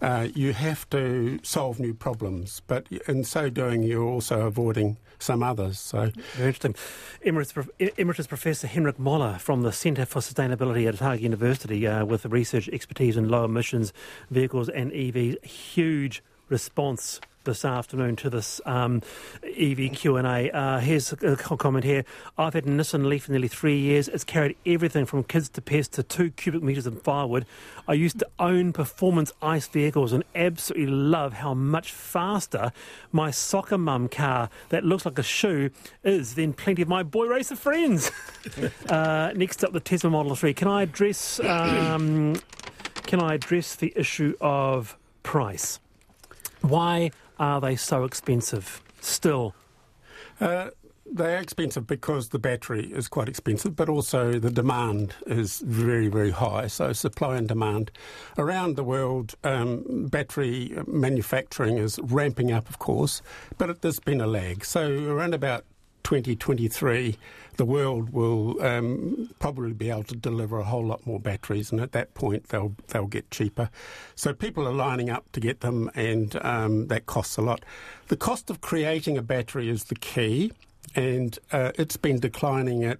uh, 0.00 0.28
you 0.34 0.52
have 0.52 0.88
to 0.90 1.38
solve 1.42 1.80
new 1.80 1.94
problems, 1.94 2.62
but 2.66 2.86
in 3.08 3.24
so 3.24 3.48
doing, 3.48 3.82
you're 3.82 4.02
also 4.02 4.46
avoiding 4.46 4.96
some 5.18 5.42
others. 5.42 5.78
So 5.78 6.10
very 6.34 6.48
interesting. 6.48 6.74
Emeritus, 7.22 7.68
Emeritus 7.96 8.26
Professor 8.26 8.66
Henrik 8.66 8.98
Moller 8.98 9.38
from 9.38 9.62
the 9.62 9.72
Centre 9.72 10.06
for 10.06 10.20
Sustainability 10.20 10.86
at 10.86 10.94
Otago 10.94 11.20
University, 11.22 11.86
uh, 11.86 12.04
with 12.04 12.24
research 12.26 12.68
expertise 12.68 13.16
in 13.16 13.28
low 13.28 13.44
emissions 13.44 13.92
vehicles 14.30 14.68
and 14.68 14.90
EVs, 14.92 15.44
huge 15.44 16.22
response 16.48 17.20
this 17.44 17.64
afternoon 17.64 18.16
to 18.16 18.30
this 18.30 18.60
um, 18.64 19.02
EV 19.44 19.92
Q&A. 19.92 20.50
Uh, 20.50 20.80
here's 20.80 21.12
a 21.12 21.36
comment 21.36 21.84
here. 21.84 22.04
I've 22.38 22.54
had 22.54 22.66
a 22.66 22.70
Nissan 22.70 23.06
Leaf 23.06 23.24
for 23.24 23.32
nearly 23.32 23.48
three 23.48 23.78
years. 23.78 24.08
It's 24.08 24.24
carried 24.24 24.56
everything 24.66 25.06
from 25.06 25.24
kids 25.24 25.48
to 25.50 25.62
pests 25.62 25.96
to 25.96 26.02
two 26.02 26.30
cubic 26.30 26.62
metres 26.62 26.86
of 26.86 27.00
firewood. 27.02 27.46
I 27.86 27.92
used 27.94 28.18
to 28.20 28.28
own 28.38 28.72
performance 28.72 29.32
ICE 29.42 29.66
vehicles 29.68 30.12
and 30.12 30.24
absolutely 30.34 30.86
love 30.86 31.34
how 31.34 31.54
much 31.54 31.92
faster 31.92 32.72
my 33.12 33.30
soccer 33.30 33.78
mum 33.78 34.08
car 34.08 34.48
that 34.70 34.84
looks 34.84 35.04
like 35.04 35.18
a 35.18 35.22
shoe 35.22 35.70
is 36.02 36.34
than 36.34 36.54
plenty 36.54 36.82
of 36.82 36.88
my 36.88 37.02
boy 37.02 37.26
racer 37.26 37.56
friends. 37.56 38.10
uh, 38.88 39.32
next 39.36 39.62
up, 39.62 39.72
the 39.72 39.80
Tesla 39.80 40.10
Model 40.10 40.34
3. 40.34 40.54
Can 40.54 40.68
I 40.68 40.82
address... 40.82 41.40
Um, 41.40 42.36
can 43.06 43.20
I 43.20 43.34
address 43.34 43.76
the 43.76 43.92
issue 43.96 44.34
of 44.40 44.96
price? 45.22 45.78
Why 46.64 47.10
are 47.38 47.60
they 47.60 47.76
so 47.76 48.04
expensive 48.04 48.80
still? 49.02 49.54
Uh, 50.40 50.70
they 51.04 51.34
are 51.34 51.38
expensive 51.38 51.86
because 51.86 52.30
the 52.30 52.38
battery 52.38 52.86
is 52.86 53.06
quite 53.06 53.28
expensive, 53.28 53.76
but 53.76 53.90
also 53.90 54.38
the 54.38 54.50
demand 54.50 55.14
is 55.26 55.60
very, 55.60 56.08
very 56.08 56.30
high. 56.30 56.68
So, 56.68 56.94
supply 56.94 57.36
and 57.36 57.46
demand. 57.46 57.90
Around 58.38 58.76
the 58.76 58.82
world, 58.82 59.34
um, 59.44 60.06
battery 60.10 60.74
manufacturing 60.86 61.76
is 61.76 62.00
ramping 62.02 62.50
up, 62.50 62.70
of 62.70 62.78
course, 62.78 63.20
but 63.58 63.82
there's 63.82 64.00
been 64.00 64.22
a 64.22 64.26
lag. 64.26 64.64
So, 64.64 65.04
around 65.04 65.34
about 65.34 65.66
2023, 66.04 67.16
the 67.56 67.64
world 67.64 68.10
will 68.10 68.62
um, 68.62 69.30
probably 69.38 69.72
be 69.72 69.90
able 69.90 70.04
to 70.04 70.16
deliver 70.16 70.58
a 70.58 70.64
whole 70.64 70.84
lot 70.84 71.06
more 71.06 71.18
batteries, 71.18 71.72
and 71.72 71.80
at 71.80 71.92
that 71.92 72.14
point 72.14 72.48
they'll 72.48 72.74
they'll 72.88 73.06
get 73.06 73.30
cheaper. 73.30 73.70
So 74.14 74.32
people 74.32 74.66
are 74.68 74.72
lining 74.72 75.10
up 75.10 75.30
to 75.32 75.40
get 75.40 75.60
them, 75.60 75.90
and 75.94 76.36
um, 76.44 76.86
that 76.88 77.06
costs 77.06 77.36
a 77.36 77.42
lot. 77.42 77.64
The 78.08 78.16
cost 78.16 78.50
of 78.50 78.60
creating 78.60 79.18
a 79.18 79.22
battery 79.22 79.68
is 79.68 79.84
the 79.84 79.94
key, 79.94 80.52
and 80.94 81.38
uh, 81.52 81.72
it's 81.76 81.96
been 81.96 82.20
declining 82.20 82.84
at 82.84 82.98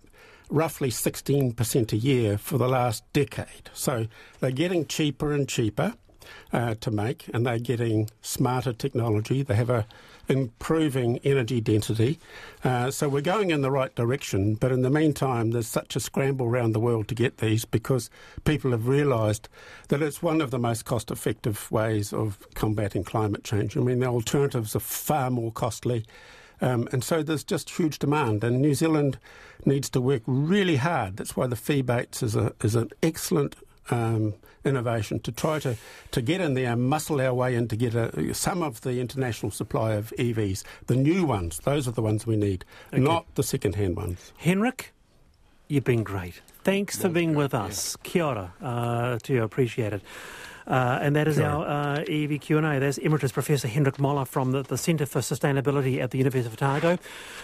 roughly 0.50 0.90
16% 0.90 1.92
a 1.92 1.96
year 1.96 2.38
for 2.38 2.58
the 2.58 2.68
last 2.68 3.02
decade. 3.12 3.70
So 3.72 4.06
they're 4.40 4.50
getting 4.50 4.86
cheaper 4.86 5.32
and 5.32 5.48
cheaper 5.48 5.94
uh, 6.52 6.74
to 6.76 6.90
make, 6.90 7.28
and 7.32 7.46
they're 7.46 7.58
getting 7.58 8.10
smarter 8.22 8.72
technology. 8.72 9.42
They 9.42 9.54
have 9.54 9.70
a 9.70 9.86
improving 10.28 11.18
energy 11.24 11.60
density. 11.60 12.18
Uh, 12.62 12.90
so 12.90 13.08
we're 13.08 13.20
going 13.20 13.50
in 13.50 13.62
the 13.62 13.70
right 13.70 13.94
direction, 13.94 14.54
but 14.54 14.72
in 14.72 14.82
the 14.82 14.90
meantime, 14.90 15.50
there's 15.50 15.66
such 15.66 15.96
a 15.96 16.00
scramble 16.00 16.46
around 16.46 16.72
the 16.72 16.80
world 16.80 17.08
to 17.08 17.14
get 17.14 17.38
these 17.38 17.64
because 17.64 18.10
people 18.44 18.70
have 18.70 18.88
realised 18.88 19.48
that 19.88 20.02
it's 20.02 20.22
one 20.22 20.40
of 20.40 20.50
the 20.50 20.58
most 20.58 20.84
cost 20.84 21.10
effective 21.10 21.70
ways 21.70 22.12
of 22.12 22.38
combating 22.54 23.04
climate 23.04 23.44
change. 23.44 23.76
I 23.76 23.80
mean, 23.80 24.00
the 24.00 24.06
alternatives 24.06 24.74
are 24.74 24.80
far 24.80 25.30
more 25.30 25.52
costly. 25.52 26.04
Um, 26.60 26.88
and 26.92 27.02
so 27.02 27.22
there's 27.22 27.44
just 27.44 27.68
huge 27.68 27.98
demand, 27.98 28.44
and 28.44 28.62
New 28.62 28.74
Zealand 28.74 29.18
needs 29.66 29.90
to 29.90 30.00
work 30.00 30.22
really 30.26 30.76
hard. 30.76 31.16
That's 31.16 31.36
why 31.36 31.46
the 31.46 31.56
Feebates 31.56 32.22
is, 32.22 32.36
a, 32.36 32.52
is 32.62 32.74
an 32.74 32.90
excellent 33.02 33.56
um, 33.90 34.34
innovation 34.64 35.20
to 35.20 35.32
try 35.32 35.58
to, 35.60 35.76
to 36.10 36.22
get 36.22 36.40
in 36.40 36.54
there, 36.54 36.76
muscle 36.76 37.20
our 37.20 37.34
way 37.34 37.54
in 37.54 37.68
to 37.68 37.76
get 37.76 37.94
a, 37.94 38.34
some 38.34 38.62
of 38.62 38.80
the 38.80 39.00
international 39.00 39.50
supply 39.50 39.92
of 39.92 40.12
EVs. 40.18 40.64
The 40.86 40.96
new 40.96 41.24
ones, 41.24 41.60
those 41.60 41.86
are 41.86 41.92
the 41.92 42.02
ones 42.02 42.26
we 42.26 42.36
need, 42.36 42.64
okay. 42.92 43.02
not 43.02 43.26
the 43.34 43.42
second 43.42 43.74
hand 43.74 43.96
ones. 43.96 44.32
Henrik, 44.38 44.92
you've 45.68 45.84
been 45.84 46.02
great. 46.02 46.40
Thanks 46.62 47.00
for 47.00 47.10
being 47.10 47.34
with 47.34 47.54
us. 47.54 47.96
Yeah. 47.98 48.10
Kia 48.10 48.24
ora 48.24 48.52
uh, 48.62 49.18
to 49.22 49.34
you, 49.34 49.42
appreciate 49.42 49.92
it. 49.92 50.02
Uh, 50.66 50.98
and 51.02 51.16
that 51.16 51.28
is 51.28 51.36
sure. 51.36 51.44
our 51.44 51.66
uh, 51.66 52.04
EV 52.08 52.40
Q&A. 52.40 52.78
There's 52.78 52.98
Emeritus 52.98 53.32
Professor 53.32 53.68
Hendrik 53.68 53.98
Moller 53.98 54.24
from 54.24 54.52
the, 54.52 54.62
the 54.62 54.78
Centre 54.78 55.06
for 55.06 55.20
Sustainability 55.20 56.00
at 56.00 56.10
the 56.10 56.18
University 56.18 56.46
of 56.46 56.54
Otago 56.54 56.98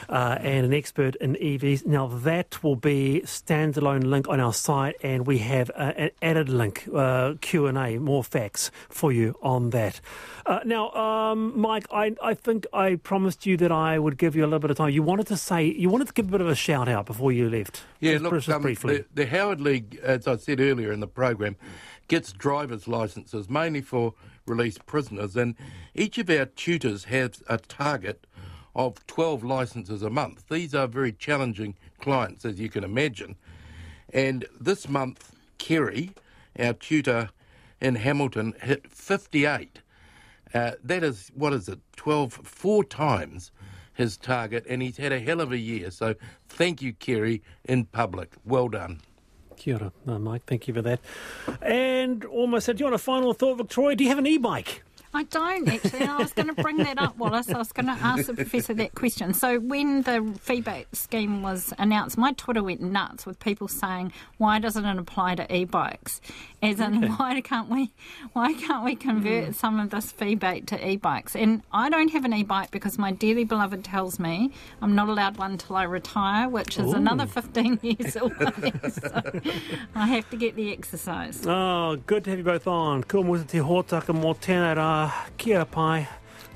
uh, 0.08 0.38
and 0.40 0.64
an 0.64 0.72
expert 0.72 1.16
in 1.16 1.34
EVs. 1.36 1.86
Now, 1.86 2.06
that 2.06 2.62
will 2.62 2.76
be 2.76 3.22
standalone 3.24 4.04
link 4.04 4.28
on 4.28 4.40
our 4.40 4.52
site 4.52 4.96
and 5.02 5.26
we 5.26 5.38
have 5.38 5.70
uh, 5.74 5.92
an 5.96 6.10
added 6.22 6.48
link, 6.48 6.88
uh, 6.94 7.34
Q&A, 7.40 7.98
more 7.98 8.24
facts 8.24 8.70
for 8.88 9.12
you 9.12 9.36
on 9.42 9.70
that. 9.70 10.00
Uh, 10.46 10.60
now, 10.64 10.90
um, 10.92 11.58
Mike, 11.58 11.86
I, 11.92 12.14
I 12.22 12.34
think 12.34 12.66
I 12.72 12.96
promised 12.96 13.46
you 13.46 13.56
that 13.58 13.70
I 13.70 13.98
would 13.98 14.18
give 14.18 14.34
you 14.34 14.42
a 14.42 14.46
little 14.46 14.58
bit 14.58 14.70
of 14.70 14.76
time. 14.76 14.90
You 14.90 15.02
wanted 15.02 15.26
to 15.28 15.36
say, 15.36 15.64
you 15.64 15.88
wanted 15.88 16.08
to 16.08 16.12
give 16.12 16.28
a 16.28 16.30
bit 16.30 16.40
of 16.40 16.48
a 16.48 16.54
shout 16.54 16.88
out 16.88 17.06
before 17.06 17.32
you 17.32 17.48
left. 17.48 17.82
Yeah, 18.00 18.12
just, 18.12 18.24
look, 18.24 18.48
um, 18.48 18.62
the, 18.62 19.04
the 19.14 19.26
Howard 19.26 19.60
League, 19.60 20.00
as 20.02 20.26
I 20.26 20.36
said 20.36 20.60
earlier 20.60 20.90
in 20.90 21.00
the 21.00 21.06
program, 21.06 21.56
gets 22.10 22.32
driver's 22.32 22.88
licenses 22.88 23.48
mainly 23.48 23.80
for 23.80 24.14
released 24.44 24.84
prisoners, 24.84 25.36
and 25.36 25.54
each 25.94 26.18
of 26.18 26.28
our 26.28 26.44
tutors 26.44 27.04
has 27.04 27.40
a 27.48 27.56
target 27.56 28.26
of 28.74 29.06
12 29.06 29.44
licenses 29.44 30.02
a 30.02 30.10
month. 30.10 30.42
These 30.50 30.74
are 30.74 30.88
very 30.88 31.12
challenging 31.12 31.76
clients, 32.00 32.44
as 32.44 32.58
you 32.58 32.68
can 32.68 32.82
imagine. 32.82 33.36
And 34.12 34.44
this 34.60 34.88
month, 34.88 35.36
Kerry, 35.58 36.10
our 36.58 36.72
tutor 36.72 37.30
in 37.80 37.94
Hamilton, 37.94 38.54
hit 38.60 38.90
58. 38.90 39.80
Uh, 40.52 40.72
that 40.82 41.04
is, 41.04 41.30
what 41.32 41.52
is 41.52 41.68
it, 41.68 41.78
12, 41.94 42.32
four 42.32 42.82
times 42.82 43.52
his 43.94 44.16
target, 44.16 44.66
and 44.68 44.82
he's 44.82 44.96
had 44.96 45.12
a 45.12 45.20
hell 45.20 45.40
of 45.40 45.52
a 45.52 45.58
year. 45.58 45.92
So 45.92 46.16
thank 46.48 46.82
you, 46.82 46.92
Kerry, 46.92 47.40
in 47.64 47.84
public. 47.84 48.32
Well 48.44 48.68
done. 48.68 49.00
Kia 49.60 49.74
ora, 49.76 49.92
uh, 50.08 50.18
Mike. 50.18 50.44
Thank 50.46 50.68
you 50.68 50.74
for 50.74 50.80
that. 50.80 51.00
And 51.60 52.24
almost 52.24 52.64
said, 52.64 52.78
do 52.78 52.80
you 52.80 52.86
want 52.86 52.94
a 52.94 52.98
final 52.98 53.34
thought, 53.34 53.58
Victoria? 53.58 53.94
Do 53.94 54.04
you 54.04 54.08
have 54.08 54.18
an 54.18 54.26
e-bike? 54.26 54.82
I 55.12 55.24
don't 55.24 55.68
actually. 55.68 56.02
I 56.02 56.18
was 56.18 56.32
going 56.32 56.54
to 56.54 56.62
bring 56.62 56.76
that 56.78 56.98
up, 56.98 57.16
Wallace. 57.18 57.50
I 57.50 57.58
was 57.58 57.72
going 57.72 57.86
to 57.86 57.92
ask 57.92 58.26
the 58.26 58.34
professor 58.34 58.74
that 58.74 58.94
question. 58.94 59.34
So 59.34 59.58
when 59.58 60.02
the 60.02 60.38
feebate 60.40 60.94
scheme 60.94 61.42
was 61.42 61.74
announced, 61.78 62.16
my 62.16 62.32
Twitter 62.32 62.62
went 62.62 62.80
nuts 62.80 63.26
with 63.26 63.40
people 63.40 63.66
saying, 63.66 64.12
"Why 64.38 64.60
doesn't 64.60 64.84
it 64.84 64.98
apply 64.98 65.34
to 65.36 65.52
e-bikes?" 65.54 66.20
As 66.62 66.78
in, 66.78 67.08
why 67.16 67.40
can't 67.40 67.68
we, 67.68 67.90
why 68.34 68.52
can't 68.52 68.84
we 68.84 68.94
convert 68.94 69.50
mm. 69.50 69.54
some 69.54 69.80
of 69.80 69.90
this 69.90 70.12
feebate 70.12 70.68
to 70.68 70.88
e-bikes? 70.88 71.34
And 71.34 71.62
I 71.72 71.90
don't 71.90 72.12
have 72.12 72.24
an 72.24 72.32
e-bike 72.32 72.70
because 72.70 72.96
my 72.96 73.10
dearly 73.10 73.44
beloved 73.44 73.84
tells 73.84 74.20
me 74.20 74.52
I'm 74.80 74.94
not 74.94 75.08
allowed 75.08 75.38
one 75.38 75.58
till 75.58 75.74
I 75.74 75.84
retire, 75.84 76.48
which 76.48 76.78
is 76.78 76.92
Ooh. 76.92 76.96
another 76.96 77.26
15 77.26 77.80
years 77.82 78.14
away. 78.14 78.72
so 78.92 79.22
I 79.96 80.06
have 80.06 80.30
to 80.30 80.36
get 80.36 80.54
the 80.54 80.70
exercise. 80.72 81.44
Oh, 81.46 81.96
good 82.06 82.24
to 82.24 82.30
have 82.30 82.38
you 82.38 82.44
both 82.44 82.68
on. 82.68 83.02
Cool, 83.04 83.24
te 83.44 83.58
hōtaka 83.58 84.14
mō 84.14 84.38
tēnei 84.38 84.76
rā 84.76 84.99
kia 85.36 85.64
pai. 85.64 86.08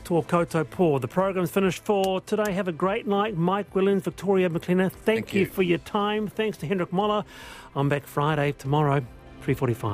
Tō 0.04 0.26
koutou 0.26 0.64
pō. 0.64 1.00
The 1.00 1.08
program's 1.08 1.50
finished 1.50 1.82
for 1.82 2.20
today. 2.20 2.52
Have 2.52 2.68
a 2.68 2.72
great 2.72 3.06
night. 3.06 3.36
Mike 3.36 3.74
Williams, 3.74 4.02
Victoria 4.02 4.50
McLennan, 4.50 4.90
thank, 4.90 5.04
thank 5.04 5.34
you. 5.34 5.40
you 5.40 5.46
for 5.46 5.62
your 5.62 5.78
time. 5.78 6.28
Thanks 6.28 6.58
to 6.58 6.66
Hendrik 6.66 6.92
Moller. 6.92 7.24
I'm 7.74 7.88
back 7.88 8.06
Friday 8.06 8.52
tomorrow, 8.52 9.00
3.45. 9.42 9.92